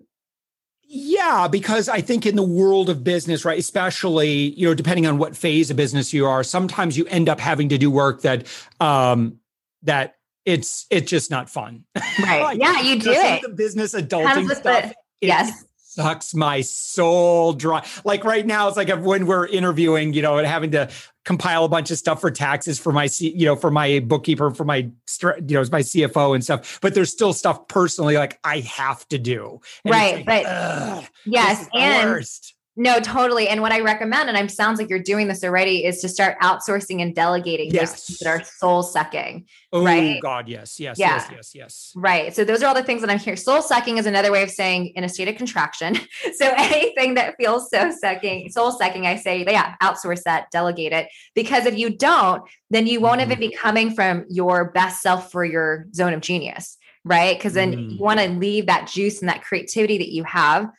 yeah, 0.91 1.47
because 1.47 1.87
I 1.87 2.01
think 2.01 2.25
in 2.25 2.35
the 2.35 2.41
world 2.41 2.89
of 2.89 3.03
business, 3.03 3.45
right, 3.45 3.59
especially, 3.59 4.55
you 4.57 4.65
know, 4.65 4.73
depending 4.73 5.05
on 5.05 5.19
what 5.19 5.37
phase 5.37 5.69
of 5.69 5.77
business 5.77 6.11
you 6.13 6.25
are, 6.25 6.43
sometimes 6.43 6.97
you 6.97 7.05
end 7.05 7.29
up 7.29 7.39
having 7.39 7.69
to 7.69 7.77
do 7.77 7.91
work 7.91 8.23
that 8.23 8.47
um 8.79 9.37
that 9.83 10.15
it's 10.45 10.87
it's 10.89 11.07
just 11.07 11.29
not 11.29 11.47
fun. 11.47 11.85
Right. 12.19 12.41
like, 12.41 12.59
yeah, 12.59 12.81
you 12.81 12.99
do 12.99 13.11
it. 13.11 13.43
The 13.43 13.49
business 13.49 13.93
adulting 13.93 14.49
stuff. 14.55 14.63
The, 14.85 14.95
yes 15.21 15.63
sucks 15.89 16.35
my 16.35 16.61
soul 16.61 17.53
dry. 17.53 17.83
Like 18.05 18.23
right 18.23 18.45
now, 18.45 18.67
it's 18.67 18.77
like 18.77 18.91
uh, 18.91 18.97
when 18.97 19.25
we're 19.25 19.47
interviewing, 19.47 20.13
you 20.13 20.21
know, 20.21 20.37
and 20.37 20.45
having 20.45 20.69
to 20.71 20.89
compile 21.25 21.65
a 21.65 21.69
bunch 21.69 21.89
of 21.89 21.97
stuff 21.97 22.21
for 22.21 22.29
taxes 22.29 22.77
for 22.79 22.93
my, 22.93 23.09
you 23.19 23.45
know, 23.45 23.55
for 23.55 23.71
my 23.71 23.99
bookkeeper, 23.99 24.51
for 24.51 24.65
my, 24.65 24.77
you 24.77 24.91
know, 25.23 25.63
my 25.71 25.81
CFO 25.81 26.35
and 26.35 26.43
stuff. 26.43 26.79
But 26.81 26.93
there's 26.93 27.11
still 27.11 27.33
stuff 27.33 27.67
personally 27.67 28.17
like 28.17 28.39
I 28.43 28.59
have 28.59 29.07
to 29.09 29.17
do. 29.17 29.61
And 29.83 29.93
right. 29.93 30.27
Like, 30.27 30.45
but 30.45 31.09
yes, 31.25 31.67
and 31.73 32.09
worst. 32.09 32.53
No, 32.79 33.01
totally. 33.01 33.49
And 33.49 33.61
what 33.61 33.73
I 33.73 33.81
recommend, 33.81 34.29
and 34.29 34.37
I'm 34.37 34.47
sounds 34.47 34.79
like 34.79 34.89
you're 34.89 35.03
doing 35.03 35.27
this 35.27 35.43
already, 35.43 35.83
is 35.83 35.99
to 35.99 36.07
start 36.07 36.39
outsourcing 36.39 37.01
and 37.01 37.13
delegating 37.13 37.71
yes. 37.71 38.07
those 38.07 38.17
that 38.19 38.29
are 38.29 38.41
soul 38.41 38.83
sucking. 38.83 39.47
Oh 39.73 39.83
right? 39.83 40.21
God, 40.21 40.47
yes, 40.47 40.79
yes, 40.79 40.97
yeah. 40.97 41.15
yes, 41.15 41.27
yes, 41.29 41.51
yes. 41.53 41.93
Right. 41.97 42.33
So 42.33 42.45
those 42.45 42.63
are 42.63 42.67
all 42.67 42.73
the 42.73 42.81
things 42.81 43.01
that 43.01 43.09
I'm 43.09 43.19
here. 43.19 43.35
Soul 43.35 43.61
sucking 43.61 43.97
is 43.97 44.05
another 44.05 44.31
way 44.31 44.43
of 44.43 44.49
saying 44.49 44.93
in 44.95 45.03
a 45.03 45.09
state 45.09 45.27
of 45.27 45.35
contraction. 45.35 45.95
so 46.37 46.53
anything 46.55 47.15
that 47.15 47.35
feels 47.35 47.69
so 47.69 47.91
sucking, 47.91 48.49
soul 48.49 48.71
sucking, 48.71 49.05
I 49.05 49.17
say, 49.17 49.43
yeah, 49.43 49.75
outsource 49.83 50.23
that, 50.23 50.49
delegate 50.49 50.93
it. 50.93 51.09
Because 51.35 51.65
if 51.65 51.77
you 51.77 51.89
don't, 51.89 52.43
then 52.69 52.87
you 52.87 53.01
won't 53.01 53.19
mm-hmm. 53.19 53.33
even 53.33 53.49
be 53.49 53.53
coming 53.53 53.93
from 53.93 54.23
your 54.29 54.71
best 54.71 55.01
self 55.01 55.33
for 55.33 55.43
your 55.43 55.87
zone 55.93 56.13
of 56.13 56.21
genius. 56.21 56.77
Right. 57.03 57.37
Because 57.37 57.55
then 57.55 57.73
mm-hmm. 57.73 57.89
you 57.89 57.97
want 57.99 58.21
to 58.21 58.29
leave 58.29 58.67
that 58.67 58.87
juice 58.87 59.19
and 59.19 59.27
that 59.27 59.43
creativity 59.43 59.97
that 59.97 60.13
you 60.13 60.23
have 60.23 60.69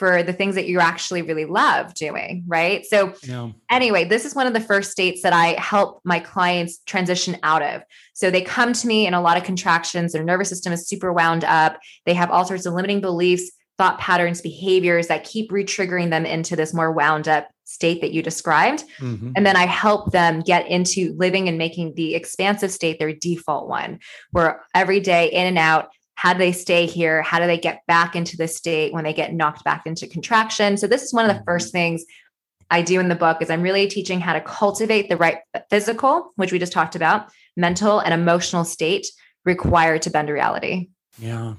for 0.00 0.24
the 0.24 0.32
things 0.32 0.56
that 0.56 0.66
you 0.66 0.80
actually 0.80 1.22
really 1.22 1.44
love 1.44 1.94
doing. 1.94 2.42
Right. 2.48 2.84
So, 2.86 3.12
yeah. 3.22 3.50
anyway, 3.70 4.04
this 4.04 4.24
is 4.24 4.34
one 4.34 4.48
of 4.48 4.54
the 4.54 4.60
first 4.60 4.90
states 4.90 5.22
that 5.22 5.32
I 5.32 5.48
help 5.60 6.00
my 6.04 6.18
clients 6.18 6.78
transition 6.86 7.36
out 7.42 7.62
of. 7.62 7.82
So, 8.14 8.30
they 8.30 8.42
come 8.42 8.72
to 8.72 8.86
me 8.86 9.06
in 9.06 9.14
a 9.14 9.20
lot 9.20 9.36
of 9.36 9.44
contractions, 9.44 10.12
their 10.12 10.24
nervous 10.24 10.48
system 10.48 10.72
is 10.72 10.88
super 10.88 11.12
wound 11.12 11.44
up, 11.44 11.78
they 12.06 12.14
have 12.14 12.30
all 12.30 12.44
sorts 12.44 12.66
of 12.66 12.74
limiting 12.74 13.00
beliefs. 13.00 13.52
Thought 13.78 13.98
patterns, 13.98 14.42
behaviors 14.42 15.06
that 15.06 15.24
keep 15.24 15.50
re-triggering 15.50 16.10
them 16.10 16.26
into 16.26 16.54
this 16.54 16.74
more 16.74 16.92
wound 16.92 17.26
up 17.28 17.48
state 17.64 18.02
that 18.02 18.12
you 18.12 18.22
described. 18.22 18.84
Mm-hmm. 18.98 19.32
And 19.34 19.46
then 19.46 19.56
I 19.56 19.64
help 19.64 20.12
them 20.12 20.40
get 20.40 20.68
into 20.68 21.14
living 21.16 21.48
and 21.48 21.56
making 21.56 21.94
the 21.94 22.14
expansive 22.14 22.72
state 22.72 22.98
their 22.98 23.14
default 23.14 23.68
one, 23.70 24.00
where 24.32 24.66
every 24.74 25.00
day 25.00 25.30
in 25.30 25.46
and 25.46 25.56
out, 25.56 25.88
how 26.20 26.34
do 26.34 26.38
they 26.38 26.52
stay 26.52 26.84
here? 26.84 27.22
How 27.22 27.38
do 27.38 27.46
they 27.46 27.56
get 27.56 27.80
back 27.86 28.14
into 28.14 28.36
the 28.36 28.46
state 28.46 28.92
when 28.92 29.04
they 29.04 29.14
get 29.14 29.32
knocked 29.32 29.64
back 29.64 29.86
into 29.86 30.06
contraction? 30.06 30.76
So 30.76 30.86
this 30.86 31.02
is 31.02 31.14
one 31.14 31.24
of 31.24 31.30
the 31.30 31.36
mm-hmm. 31.36 31.46
first 31.46 31.72
things 31.72 32.04
I 32.70 32.82
do 32.82 33.00
in 33.00 33.08
the 33.08 33.14
book 33.14 33.40
is 33.40 33.48
I'm 33.48 33.62
really 33.62 33.86
teaching 33.86 34.20
how 34.20 34.34
to 34.34 34.40
cultivate 34.42 35.08
the 35.08 35.16
right 35.16 35.38
physical, 35.70 36.34
which 36.36 36.52
we 36.52 36.58
just 36.58 36.74
talked 36.74 36.94
about, 36.94 37.30
mental 37.56 38.00
and 38.00 38.12
emotional 38.12 38.66
state 38.66 39.06
required 39.46 40.02
to 40.02 40.10
bend 40.10 40.28
reality. 40.28 40.90
Yeah. 41.18 41.54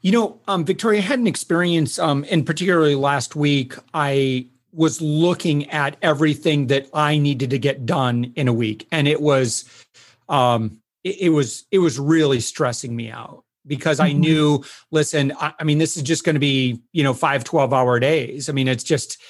You 0.00 0.10
know, 0.10 0.40
um, 0.48 0.64
Victoria 0.64 1.00
had 1.00 1.20
an 1.20 1.28
experience, 1.28 2.00
um, 2.00 2.24
and 2.32 2.44
particularly 2.44 2.96
last 2.96 3.36
week, 3.36 3.74
I 3.94 4.48
was 4.72 5.00
looking 5.00 5.70
at 5.70 5.96
everything 6.02 6.66
that 6.66 6.88
I 6.92 7.16
needed 7.18 7.50
to 7.50 7.60
get 7.60 7.86
done 7.86 8.32
in 8.34 8.48
a 8.48 8.52
week, 8.52 8.88
and 8.90 9.06
it 9.06 9.20
was, 9.20 9.66
um, 10.28 10.82
it, 11.04 11.20
it 11.20 11.28
was, 11.28 11.64
it 11.70 11.78
was 11.78 11.96
really 12.00 12.40
stressing 12.40 12.96
me 12.96 13.12
out 13.12 13.44
because 13.68 14.00
I 14.00 14.10
mm-hmm. 14.10 14.20
knew, 14.20 14.64
listen, 14.90 15.32
I, 15.38 15.52
I, 15.60 15.64
mean, 15.64 15.78
this 15.78 15.96
is 15.96 16.02
just 16.02 16.24
going 16.24 16.34
to 16.34 16.40
be, 16.40 16.80
you 16.92 17.04
know, 17.04 17.14
five 17.14 17.44
12 17.44 17.72
hour 17.72 18.00
days. 18.00 18.48
I 18.48 18.52
mean, 18.52 18.66
it's 18.66 18.84
just, 18.84 19.20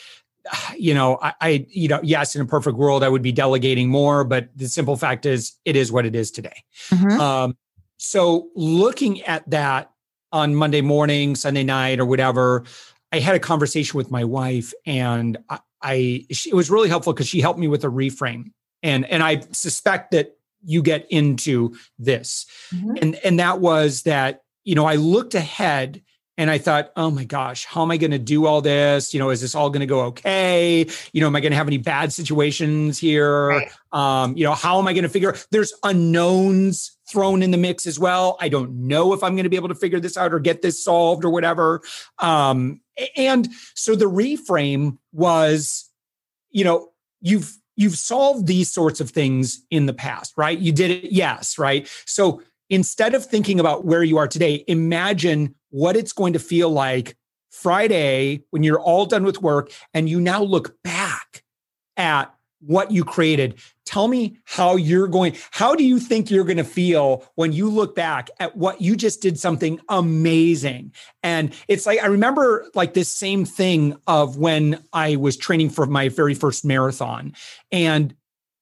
you 0.77 0.95
know, 0.95 1.19
I, 1.21 1.35
I, 1.41 1.67
you 1.69 1.89
know, 1.89 2.01
yes, 2.03 2.35
in 2.35 2.43
a 2.43 2.47
perfect 2.47 2.77
world, 2.77 3.03
I 3.03 3.09
would 3.09 3.23
be 3.23 3.33
delegating 3.33 3.89
more, 3.89 4.25
but 4.25 4.49
the 4.57 4.69
simple 4.69 4.97
fact 4.97 5.27
is 5.27 5.53
it 5.65 5.77
is 5.77 5.93
what 5.93 6.07
it 6.07 6.15
is 6.15 6.31
today. 6.31 6.65
Mm-hmm. 6.91 7.21
Um, 7.21 7.57
so 7.97 8.49
looking 8.55 9.23
at 9.23 9.49
that 9.51 9.91
on 10.33 10.55
Monday 10.55 10.81
morning, 10.81 11.35
Sunday 11.35 11.65
night, 11.65 12.01
or 12.01 12.07
whatever, 12.07 12.65
I 13.13 13.19
had 13.19 13.35
a 13.35 13.41
conversation 13.41 13.97
with 13.97 14.11
my 14.11 14.25
wife 14.25 14.73
and 14.87 15.39
I, 15.49 15.59
I 15.83 16.27
she, 16.31 16.51
it 16.51 16.55
was 16.55 16.71
really 16.71 16.89
helpful 16.89 17.13
because 17.13 17.29
she 17.29 17.41
helped 17.41 17.59
me 17.59 17.69
with 17.69 17.85
a 17.85 17.89
reframe. 17.89 18.53
And, 18.83 19.05
and 19.07 19.23
I 19.23 19.41
suspect 19.53 20.13
that 20.13 20.38
you 20.65 20.83
get 20.83 21.07
into 21.11 21.77
this. 21.99 22.47
Mm-hmm. 22.75 22.95
And 23.03 23.15
and 23.17 23.39
that 23.39 23.61
was 23.61 24.03
that, 24.03 24.43
you 24.65 24.75
know, 24.75 24.87
I 24.87 24.97
looked 24.97 25.35
ahead 25.35 26.03
and 26.39 26.53
I 26.53 26.59
thought, 26.59 26.93
oh 26.97 27.11
my 27.11 27.25
gosh, 27.25 27.65
how 27.65 27.83
am 27.83 27.91
I 27.91 27.97
going 27.97 28.13
to 28.13 28.19
do 28.19 28.47
all 28.47 28.61
this? 28.61 29.13
You 29.13 29.19
know, 29.19 29.31
is 29.31 29.41
this 29.41 29.57
all 29.57 29.71
going 29.71 29.81
to 29.81 29.87
go 29.87 30.03
okay? 30.03 30.87
You 31.13 31.21
know, 31.21 31.27
am 31.27 31.35
I 31.35 31.41
going 31.41 31.51
to 31.51 31.57
have 31.57 31.67
any 31.67 31.79
bad 31.79 32.13
situations 32.13 32.97
here? 32.97 33.49
Right. 33.49 33.71
Um, 33.93 34.37
you 34.37 34.45
know, 34.45 34.55
how 34.55 34.79
am 34.79 34.87
I 34.87 34.93
going 34.93 35.03
to 35.03 35.09
figure? 35.09 35.35
There's 35.51 35.75
unknowns 35.83 36.97
thrown 37.11 37.43
in 37.43 37.51
the 37.51 37.57
mix 37.57 37.87
as 37.87 37.99
well. 37.99 38.37
I 38.41 38.49
don't 38.49 38.87
know 38.87 39.13
if 39.15 39.25
I'm 39.25 39.35
going 39.35 39.45
to 39.45 39.51
be 39.51 39.57
able 39.57 39.69
to 39.69 39.75
figure 39.75 39.99
this 39.99 40.17
out 40.17 40.33
or 40.33 40.39
get 40.39 40.63
this 40.63 40.83
solved 40.83 41.25
or 41.25 41.31
whatever. 41.31 41.83
Um, 42.21 42.83
and 43.17 43.49
so 43.75 43.97
the 43.97 44.05
reframe 44.05 44.99
was, 45.13 45.91
you 46.51 46.63
know, 46.63 46.91
you've 47.21 47.57
you've 47.79 47.97
solved 47.97 48.49
these 48.49 48.71
sorts 48.71 49.01
of 49.01 49.09
things 49.09 49.65
in 49.71 49.87
the 49.87 49.95
past, 49.95 50.35
right? 50.37 50.59
You 50.59 50.73
did 50.73 50.91
it, 50.91 51.13
yes, 51.13 51.59
right? 51.59 51.89
So 52.07 52.43
instead 52.69 53.15
of 53.15 53.25
thinking 53.25 53.61
about 53.61 53.85
where 53.85 54.03
you 54.03 54.19
are 54.19 54.27
today, 54.27 54.65
imagine 54.67 55.55
what 55.71 55.97
it's 55.97 56.13
going 56.13 56.33
to 56.33 56.41
feel 56.41 56.71
like 56.71 57.17
Friday 57.51 58.43
when 58.51 58.65
you're 58.65 58.81
all 58.81 59.07
done 59.07 59.23
with 59.23 59.41
work 59.41 59.71
and 59.95 60.09
you 60.09 60.21
now 60.21 60.43
look 60.43 60.75
back 60.83 61.45
at 61.97 62.35
what 62.61 62.91
you 62.91 63.05
created. 63.05 63.61
Tell 63.99 64.07
me 64.07 64.39
how 64.45 64.77
you're 64.77 65.09
going, 65.09 65.35
how 65.51 65.75
do 65.75 65.83
you 65.83 65.99
think 65.99 66.31
you're 66.31 66.45
going 66.45 66.59
to 66.59 66.63
feel 66.63 67.25
when 67.35 67.53
you 67.53 67.69
look 67.69 67.97
back 67.97 68.31
at 68.39 68.57
what 68.57 68.81
you 68.81 68.95
just 68.95 69.21
did 69.21 69.41
something 69.41 69.81
amazing? 69.89 70.93
And 71.25 71.53
it's 71.67 71.85
like, 71.85 72.01
I 72.01 72.07
remember 72.07 72.65
like 72.77 72.95
this 72.95 73.09
same 73.09 73.45
thing 73.45 73.97
of 74.07 74.37
when 74.37 74.85
I 74.93 75.17
was 75.17 75.37
training 75.37 75.71
for 75.71 75.85
my 75.85 76.11
very 76.11 76.35
first 76.35 76.65
marathon. 76.65 77.35
And 77.73 78.15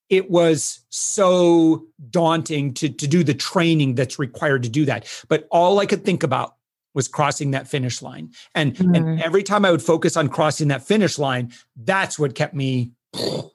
it 0.09 0.31
was 0.31 0.81
so 0.88 1.85
daunting 2.09 2.73
to, 2.73 2.88
to 2.88 3.07
do 3.07 3.23
the 3.23 3.35
training 3.35 3.95
that's 3.95 4.19
required 4.19 4.62
to 4.62 4.71
do 4.71 4.87
that. 4.87 5.07
But 5.28 5.47
all 5.50 5.81
I 5.81 5.85
could 5.85 6.02
think 6.02 6.23
about 6.23 6.57
was 6.95 7.09
crossing 7.09 7.50
that 7.50 7.69
finish 7.69 8.00
line. 8.00 8.33
And, 8.55 8.75
mm-hmm. 8.75 8.95
and 8.95 9.21
every 9.21 9.43
time 9.43 9.66
I 9.66 9.71
would 9.71 9.83
focus 9.83 10.16
on 10.16 10.31
crossing 10.31 10.69
that 10.69 10.83
finish 10.83 11.19
line, 11.19 11.52
that's 11.76 12.19
what 12.19 12.35
kept 12.35 12.55
me 12.55 12.93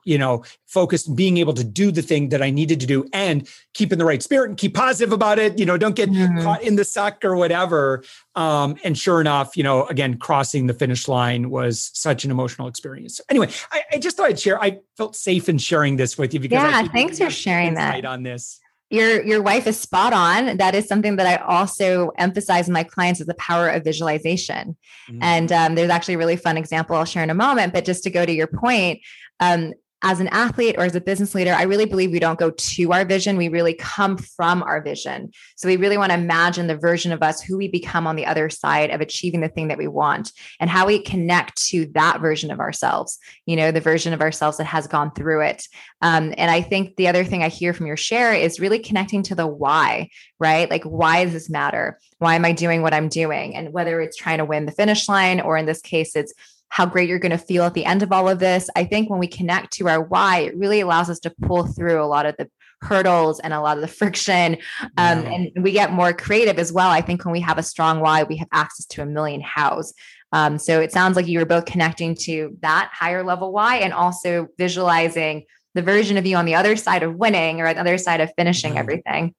you 0.04 0.18
know, 0.18 0.44
focused, 0.68 1.16
being 1.16 1.38
able 1.38 1.54
to 1.54 1.64
do 1.64 1.92
the 1.92 2.02
thing 2.02 2.30
that 2.30 2.42
I 2.42 2.50
needed 2.50 2.80
to 2.82 2.86
do 2.86 3.06
and 3.14 3.48
keep 3.74 3.92
in 3.92 4.00
the 4.00 4.06
right 4.06 4.22
spirit 4.22 4.50
and 4.50 4.58
keep 4.58 4.74
positive 4.74 5.14
about 5.14 5.40
it, 5.40 5.60
you 5.60 5.66
know, 5.66 5.78
don't 5.78 5.96
get 5.96 6.10
mm-hmm. 6.10 6.42
caught 6.42 6.64
in 6.64 6.76
the 6.76 6.86
suck 6.86 7.24
or 7.24 7.36
whatever. 7.36 8.04
Um, 8.36 8.78
and 8.84 8.98
sure 8.98 9.22
enough, 9.22 9.56
you 9.58 9.64
know, 9.64 9.86
again, 9.88 10.18
crossing 10.18 10.68
the 10.68 10.74
finish 10.74 11.08
line 11.08 11.50
was 11.50 11.92
such 11.94 12.26
an 12.26 12.32
emotional 12.32 12.68
experience. 12.68 13.22
Anyway, 13.30 13.50
I, 13.72 13.84
I 13.94 13.98
just 13.98 14.18
thought 14.18 14.28
I'd 14.28 14.40
share, 14.40 14.62
I 14.62 14.80
felt 14.98 15.16
safe 15.16 15.50
in 15.50 15.58
sharing 15.58 15.98
this 15.98 16.18
with 16.18 16.34
you 16.34 16.40
because 16.40 16.62
yeah, 16.62 16.88
thanks 16.88 17.20
for 17.20 17.30
sharing 17.30 17.76
that 17.76 18.06
on 18.06 18.24
this 18.24 18.60
your 18.92 19.24
your 19.24 19.42
wife 19.42 19.66
is 19.68 19.80
spot 19.80 20.14
on 20.14 20.58
that 20.58 20.76
is 20.76 20.88
something 20.88 21.16
that 21.16 21.26
i 21.26 21.38
also 21.44 22.12
emphasize 22.18 22.68
in 22.68 22.74
my 22.74 22.84
clients 22.84 23.20
is 23.22 23.28
the 23.28 23.34
power 23.36 23.70
of 23.70 23.84
visualization 23.84 24.78
mm-hmm. 25.10 25.24
and 25.24 25.52
um, 25.52 25.76
there's 25.76 25.90
actually 25.90 26.16
a 26.16 26.18
really 26.18 26.36
fun 26.36 26.58
example 26.58 26.96
i'll 26.96 27.06
share 27.06 27.24
in 27.24 27.30
a 27.30 27.36
moment 27.36 27.74
but 27.74 27.86
just 27.86 28.04
to 28.04 28.10
go 28.10 28.26
to 28.26 28.34
your 28.34 28.48
point 28.48 29.00
um, 29.40 29.74
as 30.04 30.20
an 30.20 30.28
athlete 30.30 30.76
or 30.78 30.84
as 30.84 30.96
a 30.96 31.02
business 31.02 31.36
leader, 31.36 31.54
I 31.54 31.64
really 31.64 31.86
believe 31.86 32.12
we 32.12 32.20
don't 32.20 32.40
go 32.40 32.50
to 32.50 32.92
our 32.92 33.06
vision. 33.06 33.38
We 33.38 33.50
really 33.50 33.74
come 33.76 34.18
from 34.18 34.64
our 34.64 34.82
vision. 34.82 35.32
So 35.56 35.68
we 35.68 35.78
really 35.78 35.98
want 35.98 36.12
to 36.12 36.18
imagine 36.18 36.68
the 36.68 36.78
version 36.78 37.12
of 37.12 37.22
us, 37.22 37.42
who 37.42 37.58
we 37.58 37.68
become 37.68 38.08
on 38.08 38.16
the 38.16 38.26
other 38.26 38.50
side 38.50 38.90
of 38.90 39.02
achieving 39.02 39.42
the 39.42 39.50
thing 39.50 39.68
that 39.68 39.78
we 39.78 39.88
want 39.88 40.32
and 40.60 40.70
how 40.70 40.88
we 40.88 41.00
connect 41.00 41.62
to 41.68 41.86
that 41.94 42.20
version 42.20 42.52
of 42.52 42.60
ourselves, 42.60 43.20
you 43.46 43.56
know, 43.56 43.72
the 43.72 43.80
version 43.80 44.14
of 44.14 44.22
ourselves 44.22 44.58
that 44.58 44.66
has 44.66 44.88
gone 44.88 45.12
through 45.12 45.42
it. 45.42 45.68
Um, 46.02 46.34
and 46.38 46.50
I 46.50 46.62
think 46.62 46.96
the 46.96 47.08
other 47.08 47.24
thing 47.24 47.44
I 47.44 47.50
hear 47.50 47.74
from 47.74 47.86
your 47.86 47.98
share 47.98 48.34
is 48.34 48.60
really 48.60 48.80
connecting 48.80 49.24
to 49.24 49.36
the 49.36 49.48
why, 49.48 50.10
right? 50.40 50.70
Like, 50.70 50.84
why 50.84 51.26
does 51.26 51.34
this 51.34 51.50
matter? 51.50 52.00
Why 52.18 52.36
am 52.36 52.46
I 52.46 52.54
doing 52.54 52.82
what 52.82 52.94
I'm 52.94 53.10
doing? 53.10 53.56
And 53.56 53.72
whether 53.72 54.02
it's 54.02 54.18
trying 54.18 54.40
to 54.40 54.46
win 54.46 54.66
the 54.66 54.72
finish 54.72 55.08
line 55.08 55.42
or 55.42 55.58
in 55.58 55.66
this 55.66 55.82
case, 55.82 56.16
it's 56.16 56.34
how 56.72 56.86
great 56.86 57.10
you're 57.10 57.20
going 57.20 57.32
to 57.32 57.38
feel 57.38 57.64
at 57.64 57.74
the 57.74 57.86
end 57.86 58.02
of 58.02 58.14
all 58.14 58.30
of 58.30 58.40
this. 58.40 58.70
I 58.78 58.86
think 58.86 59.10
when 59.10 59.20
we 59.20 59.28
connect 59.28 59.74
to 59.74 59.90
our 59.90 60.02
why, 60.02 60.40
it 60.40 60.58
really 60.58 60.80
allows 60.80 61.10
us 61.10 61.20
to 61.20 61.34
pull 61.42 61.68
through 61.68 62.02
a 62.02 62.08
lot 62.08 62.26
of 62.26 62.36
the 62.38 62.50
hurdles 62.82 63.42
and 63.42 63.54
a 63.54 63.60
lot 63.60 63.78
of 63.78 63.82
the 63.82 63.90
friction. 63.90 64.54
Um, 64.98 65.24
yeah. 65.24 65.32
And 65.34 65.64
we 65.64 65.74
get 65.74 65.92
more 65.92 66.14
creative 66.14 66.58
as 66.58 66.72
well. 66.72 66.90
I 66.90 67.02
think 67.02 67.26
when 67.26 67.34
we 67.34 67.42
have 67.42 67.58
a 67.58 67.64
strong 67.64 68.00
why, 68.00 68.24
we 68.24 68.38
have 68.38 68.48
access 68.54 68.86
to 68.88 69.02
a 69.02 69.06
million 69.06 69.42
hows. 69.42 69.94
Um, 70.32 70.58
so 70.58 70.80
it 70.80 70.94
sounds 70.94 71.18
like 71.18 71.28
you 71.28 71.40
were 71.40 71.46
both 71.46 71.66
connecting 71.66 72.16
to 72.22 72.58
that 72.62 72.90
higher 72.94 73.22
level 73.22 73.52
why 73.52 73.78
and 73.78 73.92
also 73.92 74.48
visualizing 74.58 75.44
the 75.76 75.82
version 75.82 76.18
of 76.18 76.26
you 76.26 76.38
on 76.38 76.46
the 76.46 76.56
other 76.56 76.78
side 76.78 77.04
of 77.04 77.16
winning 77.16 77.60
or 77.60 77.68
on 77.68 77.76
the 77.76 77.82
other 77.82 77.98
side 77.98 78.22
of 78.22 78.32
finishing 78.38 78.78
everything. 78.78 79.36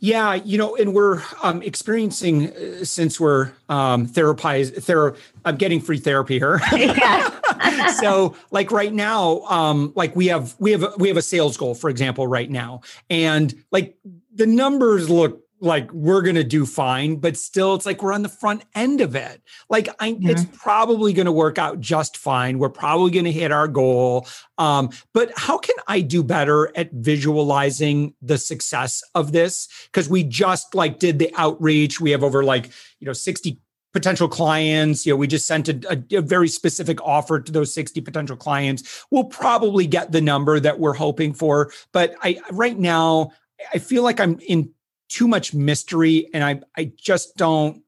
Yeah, 0.00 0.34
you 0.34 0.58
know, 0.58 0.76
and 0.76 0.94
we're 0.94 1.22
um, 1.42 1.60
experiencing 1.62 2.52
uh, 2.52 2.84
since 2.84 3.18
we're 3.18 3.50
um, 3.68 4.06
therapized. 4.06 4.80
Ther- 4.82 5.16
I'm 5.44 5.56
getting 5.56 5.80
free 5.80 5.98
therapy 5.98 6.38
here. 6.38 6.60
so, 8.00 8.36
like 8.52 8.70
right 8.70 8.92
now, 8.92 9.40
um, 9.42 9.92
like 9.96 10.14
we 10.14 10.28
have 10.28 10.54
we 10.60 10.72
have 10.72 10.94
we 10.98 11.08
have 11.08 11.16
a 11.16 11.22
sales 11.22 11.56
goal, 11.56 11.74
for 11.74 11.90
example, 11.90 12.28
right 12.28 12.48
now, 12.48 12.82
and 13.10 13.52
like 13.72 13.96
the 14.32 14.46
numbers 14.46 15.10
look 15.10 15.42
like 15.60 15.92
we're 15.92 16.22
going 16.22 16.36
to 16.36 16.44
do 16.44 16.64
fine 16.64 17.16
but 17.16 17.36
still 17.36 17.74
it's 17.74 17.86
like 17.86 18.02
we're 18.02 18.12
on 18.12 18.22
the 18.22 18.28
front 18.28 18.64
end 18.74 19.00
of 19.00 19.14
it. 19.14 19.42
Like 19.68 19.88
I, 20.00 20.16
yeah. 20.18 20.32
it's 20.32 20.44
probably 20.56 21.12
going 21.12 21.26
to 21.26 21.32
work 21.32 21.58
out 21.58 21.80
just 21.80 22.16
fine. 22.16 22.58
We're 22.58 22.68
probably 22.68 23.10
going 23.10 23.24
to 23.24 23.32
hit 23.32 23.52
our 23.52 23.68
goal. 23.68 24.26
Um, 24.56 24.90
but 25.14 25.32
how 25.36 25.58
can 25.58 25.76
i 25.86 26.00
do 26.00 26.22
better 26.22 26.70
at 26.76 26.92
visualizing 26.92 28.14
the 28.22 28.38
success 28.38 29.02
of 29.14 29.32
this? 29.32 29.68
Because 29.86 30.08
we 30.08 30.24
just 30.24 30.74
like 30.74 30.98
did 30.98 31.18
the 31.18 31.32
outreach. 31.36 32.00
We 32.00 32.10
have 32.12 32.22
over 32.22 32.44
like 32.44 32.70
you 33.00 33.06
know 33.06 33.12
60 33.12 33.58
potential 33.92 34.28
clients. 34.28 35.06
You 35.06 35.12
know 35.12 35.16
we 35.16 35.26
just 35.26 35.46
sent 35.46 35.68
a, 35.68 35.80
a, 35.90 36.18
a 36.18 36.22
very 36.22 36.48
specific 36.48 37.00
offer 37.02 37.40
to 37.40 37.52
those 37.52 37.72
60 37.74 38.00
potential 38.00 38.36
clients. 38.36 39.04
We'll 39.10 39.24
probably 39.24 39.86
get 39.86 40.12
the 40.12 40.20
number 40.20 40.60
that 40.60 40.78
we're 40.78 40.94
hoping 40.94 41.32
for 41.32 41.72
but 41.92 42.14
i 42.22 42.40
right 42.50 42.78
now 42.78 43.30
i 43.72 43.78
feel 43.78 44.02
like 44.02 44.20
i'm 44.20 44.38
in 44.46 44.70
too 45.08 45.26
much 45.26 45.54
mystery 45.54 46.28
and 46.34 46.44
I 46.44 46.60
I 46.76 46.92
just 46.96 47.36
don't 47.36 47.82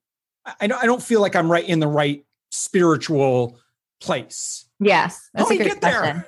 I 0.61 0.67
don't 0.67 0.83
I 0.83 0.87
don't 0.87 1.03
feel 1.03 1.21
like 1.21 1.37
I'm 1.37 1.51
right 1.51 1.67
in 1.67 1.81
the 1.81 1.89
right 1.89 2.25
spiritual 2.51 3.59
place. 4.01 4.67
Yes. 4.81 5.29
That's 5.35 5.51
a 5.51 5.57
great 5.57 5.81
question. 5.81 6.03
There? 6.03 6.27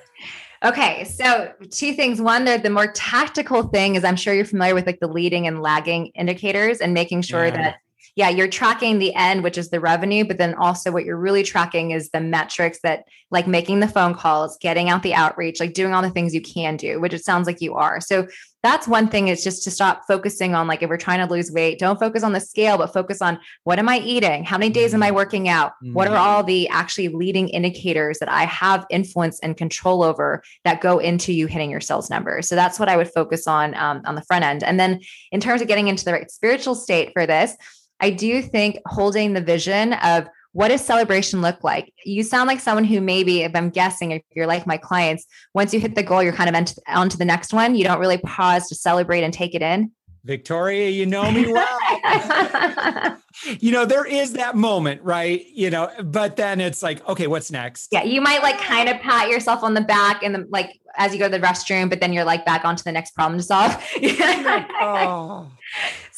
Okay, 0.63 1.03
so 1.03 1.51
two 1.71 1.93
things. 1.93 2.21
One, 2.21 2.45
the, 2.45 2.57
the 2.57 2.69
more 2.69 2.87
tactical 2.87 3.63
thing 3.63 3.95
is 3.95 4.05
I'm 4.05 4.15
sure 4.15 4.33
you're 4.33 4.45
familiar 4.45 4.73
with 4.73 4.85
like 4.85 5.01
the 5.01 5.07
leading 5.07 5.45
and 5.45 5.61
lagging 5.61 6.07
indicators 6.15 6.79
and 6.79 6.93
making 6.93 7.23
sure 7.23 7.45
yeah. 7.45 7.51
that 7.51 7.75
yeah, 8.15 8.29
you're 8.29 8.47
tracking 8.47 8.99
the 8.99 9.13
end, 9.15 9.43
which 9.43 9.57
is 9.57 9.69
the 9.69 9.79
revenue, 9.79 10.23
but 10.23 10.37
then 10.37 10.53
also 10.53 10.91
what 10.91 11.03
you're 11.03 11.17
really 11.17 11.41
tracking 11.41 11.91
is 11.91 12.09
the 12.09 12.21
metrics 12.21 12.79
that 12.83 13.05
like 13.31 13.47
making 13.47 13.79
the 13.79 13.87
phone 13.87 14.13
calls, 14.13 14.57
getting 14.59 14.89
out 14.89 15.01
the 15.01 15.15
outreach, 15.15 15.59
like 15.59 15.73
doing 15.73 15.93
all 15.93 16.03
the 16.03 16.11
things 16.11 16.35
you 16.35 16.41
can 16.41 16.77
do, 16.77 16.99
which 16.99 17.13
it 17.13 17.25
sounds 17.25 17.47
like 17.47 17.59
you 17.59 17.73
are. 17.73 17.99
So 17.99 18.27
that's 18.61 18.87
one 18.87 19.09
thing 19.09 19.27
is 19.27 19.43
just 19.43 19.63
to 19.63 19.71
stop 19.71 20.03
focusing 20.07 20.53
on 20.53 20.67
like 20.67 20.83
if 20.83 20.89
we're 20.89 20.97
trying 20.97 21.25
to 21.27 21.33
lose 21.33 21.51
weight, 21.51 21.79
don't 21.79 21.99
focus 21.99 22.23
on 22.23 22.33
the 22.33 22.39
scale, 22.39 22.77
but 22.77 22.93
focus 22.93 23.21
on 23.21 23.39
what 23.63 23.79
am 23.79 23.89
I 23.89 23.97
eating? 23.99 24.43
How 24.43 24.59
many 24.59 24.71
days 24.71 24.93
am 24.93 25.01
I 25.01 25.07
mm-hmm. 25.07 25.15
working 25.15 25.49
out? 25.49 25.71
Mm-hmm. 25.83 25.93
What 25.93 26.07
are 26.07 26.11
mm-hmm. 26.11 26.27
all 26.27 26.43
the 26.43 26.69
actually 26.69 27.09
leading 27.09 27.49
indicators 27.49 28.19
that 28.19 28.29
I 28.29 28.45
have 28.45 28.85
influence 28.91 29.39
and 29.41 29.57
control 29.57 30.03
over 30.03 30.43
that 30.63 30.79
go 30.79 30.99
into 30.99 31.33
you 31.33 31.47
hitting 31.47 31.71
your 31.71 31.81
sales 31.81 32.11
numbers? 32.11 32.47
So 32.47 32.55
that's 32.55 32.79
what 32.79 32.87
I 32.87 32.95
would 32.95 33.11
focus 33.11 33.47
on 33.47 33.73
um, 33.75 34.01
on 34.05 34.13
the 34.13 34.21
front 34.21 34.45
end. 34.45 34.63
And 34.63 34.79
then 34.79 35.01
in 35.31 35.41
terms 35.41 35.61
of 35.61 35.67
getting 35.67 35.87
into 35.87 36.05
the 36.05 36.13
right 36.13 36.31
spiritual 36.31 36.75
state 36.75 37.11
for 37.13 37.25
this, 37.25 37.57
I 37.99 38.09
do 38.09 38.41
think 38.41 38.79
holding 38.85 39.33
the 39.33 39.41
vision 39.41 39.93
of 39.93 40.27
what 40.53 40.67
does 40.67 40.85
celebration 40.85 41.41
look 41.41 41.63
like? 41.63 41.91
You 42.05 42.23
sound 42.23 42.47
like 42.47 42.59
someone 42.59 42.83
who 42.83 43.01
maybe, 43.01 43.41
if 43.41 43.55
I'm 43.55 43.69
guessing, 43.69 44.11
if 44.11 44.21
you're 44.35 44.47
like 44.47 44.67
my 44.67 44.77
clients, 44.77 45.25
once 45.53 45.73
you 45.73 45.79
hit 45.79 45.95
the 45.95 46.03
goal, 46.03 46.21
you're 46.21 46.33
kind 46.33 46.55
of 46.55 46.75
on 46.87 47.09
to 47.09 47.17
the 47.17 47.25
next 47.25 47.53
one. 47.53 47.75
You 47.75 47.83
don't 47.83 47.99
really 47.99 48.19
pause 48.19 48.67
to 48.69 48.75
celebrate 48.75 49.23
and 49.23 49.33
take 49.33 49.55
it 49.55 49.63
in. 49.63 49.91
Victoria, 50.25 50.89
you 50.89 51.05
know 51.05 51.29
me 51.31 51.51
well. 51.51 53.17
you 53.59 53.71
know, 53.71 53.83
there 53.83 54.05
is 54.05 54.33
that 54.33 54.55
moment, 54.55 55.01
right? 55.01 55.45
You 55.53 55.69
know, 55.69 55.89
but 56.01 56.37
then 56.37 56.61
it's 56.61 56.81
like, 56.81 57.05
okay, 57.09 57.27
what's 57.27 57.51
next? 57.51 57.89
Yeah, 57.91 58.03
you 58.03 58.21
might 58.21 58.41
like 58.41 58.57
kind 58.59 58.87
of 58.87 59.01
pat 59.01 59.29
yourself 59.29 59.63
on 59.63 59.73
the 59.73 59.81
back 59.81 60.23
and 60.23 60.45
like 60.49 60.79
as 60.95 61.11
you 61.11 61.19
go 61.19 61.25
to 61.29 61.37
the 61.37 61.45
restroom, 61.45 61.89
but 61.89 61.99
then 61.99 62.13
you're 62.13 62.23
like 62.23 62.45
back 62.45 62.63
onto 62.63 62.83
the 62.83 62.91
next 62.91 63.15
problem 63.15 63.37
to 63.39 63.43
solve. 63.43 63.75
oh. 64.01 65.51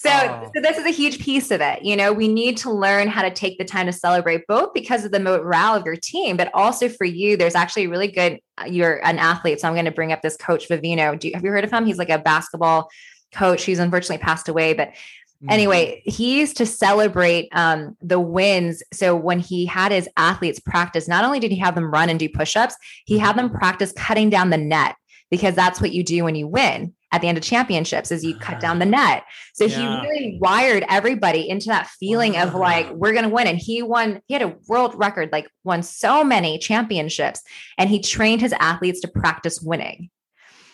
So, 0.05 0.11
oh. 0.11 0.51
so 0.53 0.61
this 0.61 0.77
is 0.77 0.85
a 0.85 0.91
huge 0.91 1.19
piece 1.19 1.49
of 1.49 1.61
it. 1.61 1.83
You 1.83 1.95
know, 1.95 2.13
we 2.13 2.27
need 2.27 2.57
to 2.57 2.71
learn 2.71 3.07
how 3.07 3.23
to 3.23 3.31
take 3.31 3.57
the 3.57 3.65
time 3.65 3.87
to 3.87 3.91
celebrate 3.91 4.45
both 4.47 4.73
because 4.73 5.03
of 5.03 5.11
the 5.11 5.19
morale 5.19 5.75
of 5.75 5.85
your 5.85 5.95
team, 5.95 6.37
but 6.37 6.51
also 6.53 6.89
for 6.89 7.05
you, 7.05 7.35
there's 7.37 7.55
actually 7.55 7.87
really 7.87 8.07
good. 8.07 8.39
Uh, 8.57 8.65
you're 8.65 9.03
an 9.05 9.17
athlete, 9.17 9.59
so 9.59 9.67
I'm 9.67 9.73
going 9.73 9.85
to 9.85 9.91
bring 9.91 10.11
up 10.11 10.21
this 10.21 10.37
coach 10.37 10.69
Valvano. 10.69 11.17
Do 11.19 11.29
you, 11.29 11.33
have 11.33 11.43
you 11.43 11.49
heard 11.49 11.63
of 11.63 11.71
him? 11.71 11.85
He's 11.85 11.97
like 11.97 12.09
a 12.09 12.19
basketball 12.19 12.89
coach. 13.33 13.63
He's 13.63 13.79
unfortunately 13.79 14.23
passed 14.23 14.47
away, 14.47 14.73
but 14.73 14.89
mm-hmm. 14.89 15.49
anyway, 15.49 16.03
he 16.05 16.39
used 16.39 16.57
to 16.57 16.67
celebrate 16.67 17.49
um, 17.53 17.97
the 18.01 18.19
wins. 18.19 18.83
So 18.93 19.15
when 19.15 19.39
he 19.39 19.65
had 19.65 19.91
his 19.91 20.07
athletes 20.17 20.59
practice, 20.59 21.07
not 21.07 21.25
only 21.25 21.39
did 21.39 21.51
he 21.51 21.57
have 21.57 21.73
them 21.73 21.91
run 21.91 22.09
and 22.09 22.19
do 22.19 22.29
push-ups, 22.29 22.75
he 23.05 23.17
had 23.17 23.35
them 23.35 23.47
mm-hmm. 23.49 23.57
practice 23.57 23.91
cutting 23.91 24.29
down 24.29 24.51
the 24.51 24.57
net 24.57 24.95
because 25.31 25.55
that's 25.55 25.81
what 25.81 25.91
you 25.91 26.03
do 26.03 26.23
when 26.23 26.35
you 26.35 26.47
win 26.47 26.93
at 27.11 27.21
the 27.21 27.27
end 27.27 27.37
of 27.37 27.43
championships 27.43 28.11
as 28.11 28.23
you 28.23 28.35
cut 28.35 28.59
down 28.59 28.79
the 28.79 28.85
net. 28.85 29.23
So 29.53 29.65
yeah. 29.65 30.01
he 30.01 30.07
really 30.07 30.37
wired 30.41 30.83
everybody 30.89 31.47
into 31.47 31.67
that 31.67 31.87
feeling 31.87 32.33
wow. 32.33 32.43
of 32.43 32.55
like, 32.55 32.91
we're 32.91 33.13
going 33.13 33.23
to 33.23 33.29
win. 33.29 33.47
And 33.47 33.57
he 33.57 33.81
won, 33.81 34.21
he 34.27 34.33
had 34.33 34.43
a 34.43 34.55
world 34.67 34.95
record, 34.95 35.31
like 35.31 35.49
won 35.63 35.83
so 35.83 36.23
many 36.23 36.57
championships 36.57 37.41
and 37.77 37.89
he 37.89 37.99
trained 37.99 38.41
his 38.41 38.53
athletes 38.53 39.01
to 39.01 39.07
practice 39.07 39.61
winning. 39.61 40.09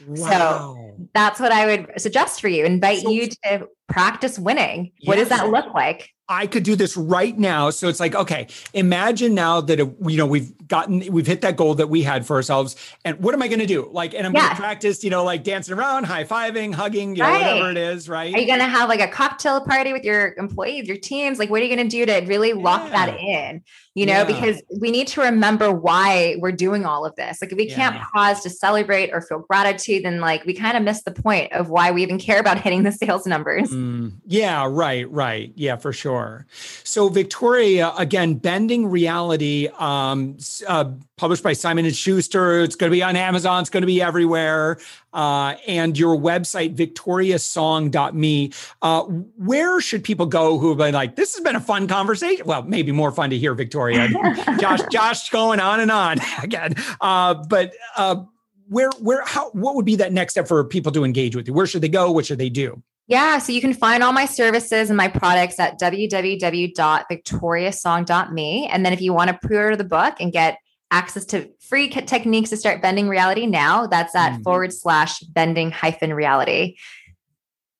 Wow. 0.07 0.29
So 0.29 1.07
that's 1.13 1.39
what 1.39 1.51
I 1.51 1.65
would 1.65 2.01
suggest 2.01 2.41
for 2.41 2.47
you. 2.47 2.65
Invite 2.65 3.01
so, 3.01 3.11
you 3.11 3.27
to 3.43 3.67
practice 3.87 4.39
winning. 4.39 4.91
What 5.03 5.15
does 5.15 5.29
that 5.29 5.49
look 5.49 5.73
like? 5.73 6.09
I 6.31 6.47
could 6.47 6.63
do 6.63 6.77
this 6.77 6.95
right 6.95 7.37
now. 7.37 7.71
So 7.71 7.89
it's 7.89 7.99
like, 7.99 8.15
okay, 8.15 8.47
imagine 8.73 9.35
now 9.35 9.59
that, 9.59 9.79
you 9.79 10.17
know, 10.17 10.25
we've 10.25 10.57
gotten, 10.65 10.99
we've 11.11 11.27
hit 11.27 11.41
that 11.41 11.57
goal 11.57 11.75
that 11.75 11.89
we 11.89 12.03
had 12.03 12.25
for 12.25 12.37
ourselves. 12.37 12.77
And 13.03 13.19
what 13.19 13.33
am 13.33 13.41
I 13.41 13.49
going 13.49 13.59
to 13.59 13.65
do? 13.65 13.89
Like, 13.91 14.13
and 14.13 14.25
I'm 14.25 14.33
yeah. 14.33 14.43
going 14.43 14.51
to 14.51 14.61
practice, 14.61 15.03
you 15.03 15.09
know, 15.09 15.25
like 15.25 15.43
dancing 15.43 15.77
around, 15.77 16.05
high 16.05 16.23
fiving, 16.23 16.73
hugging, 16.73 17.17
you 17.17 17.23
know, 17.23 17.31
whatever 17.31 17.71
it 17.71 17.77
is, 17.77 18.07
right? 18.07 18.33
Are 18.33 18.39
you 18.39 18.47
going 18.47 18.59
to 18.59 18.65
have 18.65 18.87
like 18.87 19.01
a 19.01 19.09
cocktail 19.09 19.59
party 19.59 19.91
with 19.91 20.05
your 20.05 20.33
employees, 20.37 20.87
your 20.87 20.95
teams? 20.95 21.37
Like, 21.37 21.49
what 21.49 21.59
are 21.61 21.65
you 21.65 21.75
going 21.75 21.89
to 21.89 21.91
do 21.91 22.05
to 22.05 22.25
really 22.25 22.53
lock 22.53 22.83
yeah. 22.85 23.05
that 23.05 23.19
in? 23.19 23.61
You 23.93 24.05
know, 24.05 24.19
yeah. 24.19 24.23
because 24.23 24.61
we 24.79 24.89
need 24.89 25.07
to 25.09 25.21
remember 25.21 25.69
why 25.69 26.37
we're 26.39 26.53
doing 26.53 26.85
all 26.85 27.05
of 27.05 27.13
this. 27.17 27.41
Like, 27.41 27.51
if 27.51 27.57
we 27.57 27.69
can't 27.69 28.01
pause 28.13 28.41
to 28.43 28.49
celebrate 28.49 29.09
or 29.11 29.19
feel 29.19 29.39
gratitude, 29.39 30.05
then 30.05 30.21
like 30.21 30.45
we 30.45 30.53
kind 30.53 30.77
of 30.77 30.83
miss 30.83 31.03
the 31.03 31.11
point 31.11 31.51
of 31.51 31.69
why 31.69 31.91
we 31.91 32.01
even 32.03 32.17
care 32.17 32.39
about 32.39 32.57
hitting 32.61 32.83
the 32.83 32.93
sales 32.93 33.27
numbers. 33.27 33.69
Mm, 33.81 34.11
yeah, 34.25 34.67
right, 34.69 35.09
right. 35.09 35.51
Yeah, 35.55 35.75
for 35.75 35.91
sure. 35.91 36.45
So, 36.83 37.09
Victoria, 37.09 37.91
again, 37.97 38.35
Bending 38.35 38.87
Reality, 38.87 39.69
um, 39.79 40.37
uh, 40.67 40.91
published 41.17 41.43
by 41.43 41.53
Simon 41.53 41.85
and 41.85 41.95
Schuster. 41.95 42.61
It's 42.61 42.75
going 42.75 42.91
to 42.91 42.95
be 42.95 43.01
on 43.01 43.15
Amazon. 43.15 43.61
It's 43.61 43.69
going 43.69 43.81
to 43.81 43.87
be 43.87 44.01
everywhere. 44.01 44.79
Uh, 45.13 45.55
and 45.67 45.97
your 45.97 46.15
website, 46.15 46.75
victoriasong.me. 46.75 48.51
Uh, 48.81 49.01
where 49.03 49.81
should 49.81 50.03
people 50.03 50.25
go 50.27 50.59
who 50.59 50.69
have 50.69 50.77
been 50.77 50.93
like, 50.93 51.15
this 51.15 51.35
has 51.35 51.43
been 51.43 51.55
a 51.55 51.61
fun 51.61 51.87
conversation? 51.87 52.45
Well, 52.45 52.63
maybe 52.63 52.91
more 52.91 53.11
fun 53.11 53.31
to 53.31 53.37
hear 53.37 53.53
Victoria. 53.55 54.09
Josh, 54.59 54.81
Josh 54.91 55.29
going 55.29 55.59
on 55.59 55.79
and 55.79 55.91
on 55.91 56.19
again. 56.43 56.75
Uh, 56.99 57.33
but 57.33 57.73
uh, 57.97 58.23
where, 58.69 58.91
where, 58.99 59.23
how, 59.25 59.49
what 59.51 59.75
would 59.75 59.85
be 59.85 59.95
that 59.95 60.13
next 60.13 60.33
step 60.33 60.47
for 60.47 60.63
people 60.63 60.91
to 60.91 61.03
engage 61.03 61.35
with 61.35 61.47
you? 61.47 61.53
Where 61.53 61.67
should 61.67 61.81
they 61.81 61.89
go? 61.89 62.11
What 62.11 62.25
should 62.25 62.37
they 62.37 62.49
do? 62.49 62.81
Yeah, 63.07 63.39
so 63.39 63.51
you 63.51 63.61
can 63.61 63.73
find 63.73 64.03
all 64.03 64.13
my 64.13 64.25
services 64.25 64.89
and 64.89 64.95
my 64.95 65.09
products 65.09 65.59
at 65.59 65.79
www.victoriasong.me. 65.79 68.67
And 68.67 68.85
then 68.85 68.93
if 68.93 69.01
you 69.01 69.13
want 69.13 69.29
to 69.29 69.37
pre 69.45 69.57
order 69.57 69.75
the 69.75 69.83
book 69.83 70.15
and 70.19 70.31
get 70.31 70.57
access 70.91 71.25
to 71.25 71.49
free 71.59 71.89
techniques 71.89 72.51
to 72.51 72.57
start 72.57 72.81
bending 72.81 73.09
reality 73.09 73.47
now, 73.47 73.87
that's 73.87 74.15
at 74.15 74.33
mm-hmm. 74.33 74.43
forward 74.43 74.71
slash 74.73 75.19
bending 75.21 75.71
hyphen 75.71 76.13
reality. 76.13 76.75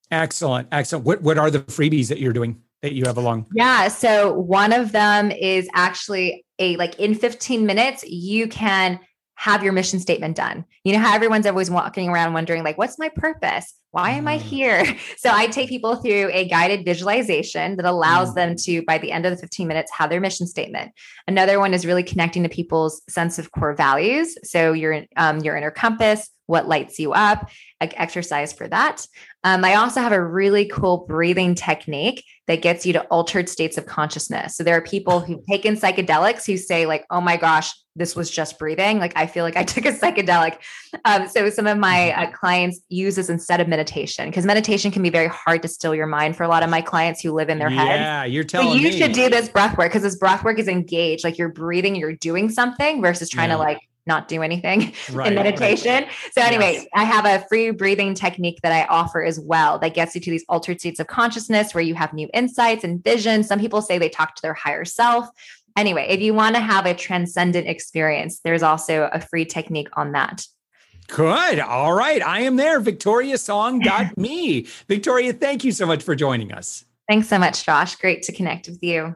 Excellent. 0.10 0.68
Excellent. 0.72 1.06
What, 1.06 1.22
what 1.22 1.38
are 1.38 1.52
the 1.52 1.60
freebies 1.60 2.08
that 2.10 2.20
you're 2.20 2.34
doing 2.34 2.62
that 2.82 2.94
you 2.94 3.04
have 3.06 3.18
along? 3.18 3.46
Yeah. 3.54 3.88
So 3.88 4.34
one 4.34 4.74
of 4.74 4.92
them 4.92 5.32
is 5.32 5.70
actually 5.74 6.46
a 6.60 6.76
like 6.78 7.00
in 7.00 7.16
15 7.16 7.66
minutes, 7.66 8.04
you 8.04 8.48
can 8.48 9.00
have 9.42 9.64
your 9.64 9.74
mission 9.74 10.00
statement 10.00 10.38
done. 10.38 10.64
You 10.84 10.94
know 10.94 11.00
how 11.00 11.16
everyone's 11.16 11.48
always 11.48 11.72
walking 11.72 12.10
around 12.10 12.34
wondering, 12.34 12.64
like, 12.64 12.78
what's 12.78 13.00
my 13.00 13.10
purpose? 13.10 13.74
Why 13.90 14.12
am 14.12 14.28
I 14.28 14.38
mm. 14.38 14.42
here? 14.42 14.86
So 15.18 15.32
I 15.32 15.48
take 15.48 15.70
people 15.70 15.96
through 15.96 16.30
a 16.32 16.48
guided 16.48 16.86
visualization 16.86 17.76
that 17.78 17.86
allows 17.86 18.32
mm. 18.32 18.36
them 18.36 18.56
to, 18.58 18.84
by 18.84 19.00
the 19.00 19.12
end 19.12 19.26
of 19.26 19.32
the 19.32 19.38
15 19.38 19.68
minutes, 19.68 19.92
have 19.92 20.12
their 20.12 20.22
mission 20.22 20.46
statement. 20.46 20.92
Another 21.28 21.60
one 21.60 21.74
is 21.74 21.88
really 21.88 22.04
connecting 22.04 22.44
to 22.44 22.50
people's 22.50 23.02
sense 23.10 23.40
of 23.40 23.52
core 23.52 23.74
values. 23.74 24.38
So 24.44 24.74
your 24.74 25.06
um, 25.18 25.40
your 25.40 25.56
inner 25.58 25.72
compass, 25.72 26.30
what 26.52 26.68
lights 26.68 27.00
you 27.00 27.14
up, 27.14 27.50
exercise 27.80 28.54
for 28.54 28.68
that. 28.68 29.08
Um, 29.44 29.66
I 29.66 29.76
also 29.76 30.02
have 30.02 30.12
a 30.12 30.24
really 30.24 30.66
cool 30.66 31.06
breathing 31.08 31.56
technique 31.56 32.24
that 32.48 32.62
gets 32.62 32.86
you 32.86 32.94
to 32.94 33.02
altered 33.04 33.48
states 33.48 33.78
of 33.78 33.86
consciousness. 33.86 34.56
So 34.56 34.64
there 34.64 34.76
are 34.76 34.82
people 34.82 35.22
who've 35.22 35.44
taken 35.50 35.76
psychedelics 35.76 36.46
who 36.46 36.58
say, 36.58 36.86
like, 36.86 37.06
oh 37.10 37.22
my 37.22 37.38
gosh, 37.38 37.74
this 37.96 38.16
was 38.16 38.30
just 38.30 38.60
breathing. 38.60 39.00
Like 39.00 39.14
I 39.16 39.28
feel 39.28 39.44
like 39.44 39.56
I 39.56 39.64
took 39.74 39.86
a 39.86 39.94
psychedelic. 39.94 40.58
Um, 41.06 41.28
so 41.28 41.50
some 41.50 41.68
of 41.68 41.78
my 41.78 42.12
uh, 42.12 42.32
clients 42.32 42.82
use 42.90 43.16
this 43.16 43.30
instead 43.30 43.62
of 43.62 43.68
meditation 43.68 44.30
because 44.30 44.46
meditation 44.46 44.92
can 44.92 45.02
be 45.02 45.10
very 45.10 45.28
hard 45.28 45.62
to 45.62 45.68
still 45.68 45.96
your 45.96 46.08
mind 46.08 46.36
for 46.36 46.44
a 46.44 46.48
lot 46.50 46.64
of 46.64 46.70
my 46.70 46.82
clients 46.82 47.22
who 47.22 47.32
live 47.32 47.50
in 47.50 47.60
their 47.60 47.70
yeah, 47.70 47.86
head. 47.86 48.00
Yeah, 48.00 48.24
you're 48.26 48.44
telling 48.44 48.68
me. 48.68 48.74
so 48.74 48.80
you 48.80 48.90
me. 48.92 48.98
should 48.98 49.14
do 49.14 49.30
this 49.30 49.50
breath 49.50 49.78
work 49.78 49.90
because 49.90 50.04
this 50.04 50.16
breath 50.16 50.44
work 50.44 50.60
is 50.60 50.68
engaged. 50.68 51.24
Like 51.24 51.38
you're 51.38 51.50
breathing, 51.50 51.96
you're 51.96 52.16
doing 52.16 52.50
something 52.50 53.02
versus 53.02 53.30
trying 53.30 53.50
yeah. 53.50 53.56
to 53.56 53.62
like 53.62 53.80
not 54.06 54.28
do 54.28 54.42
anything 54.42 54.94
right, 55.12 55.28
in 55.28 55.36
meditation. 55.36 56.04
Right. 56.04 56.12
So 56.34 56.42
anyway, 56.42 56.74
yes. 56.74 56.88
I 56.94 57.04
have 57.04 57.26
a 57.26 57.46
free 57.48 57.72
breathing 57.72 58.14
technique 58.14 58.60
that 58.64 58.72
I 58.72 58.86
offer 58.86 59.24
as 59.24 59.40
well 59.40 59.80
that 59.80 59.94
gets 59.94 60.16
you 60.16 60.22
to 60.22 60.32
these 60.32 60.46
altered 60.50 60.80
states 60.80 61.00
of 61.00 61.08
consciousness 61.08 61.74
where 61.74 61.84
you 61.84 61.96
have 61.96 62.14
new 62.14 62.30
insights 62.34 62.84
and 62.84 63.04
visions. 63.04 63.48
Some 63.48 63.60
people 63.60 63.82
say 63.82 63.98
they 63.98 64.10
talk 64.10 64.36
to 64.36 64.42
their 64.42 64.54
higher 64.54 64.86
self. 64.86 65.28
Anyway, 65.78 66.06
if 66.10 66.20
you 66.20 66.34
want 66.34 66.56
to 66.56 66.62
have 66.62 66.86
a 66.86 66.94
transcendent 66.94 67.68
experience, 67.68 68.40
there's 68.44 68.64
also 68.64 69.10
a 69.14 69.22
free 69.22 69.46
technique 69.46 69.90
on 69.94 70.12
that. 70.12 70.46
Good. 71.08 71.60
All 71.60 71.94
right. 71.94 72.22
I 72.22 72.42
am 72.42 72.56
there. 72.56 72.80
VictoriaSong.me. 72.82 74.62
Victoria, 74.88 75.34
thank 75.34 75.64
you 75.64 75.72
so 75.72 75.86
much 75.86 76.04
for 76.04 76.16
joining 76.16 76.52
us. 76.54 76.86
Thanks 77.10 77.28
so 77.28 77.38
much, 77.38 77.66
Josh. 77.66 77.96
Great 77.98 78.24
to 78.24 78.32
connect 78.32 78.68
with 78.68 78.82
you. 78.82 79.16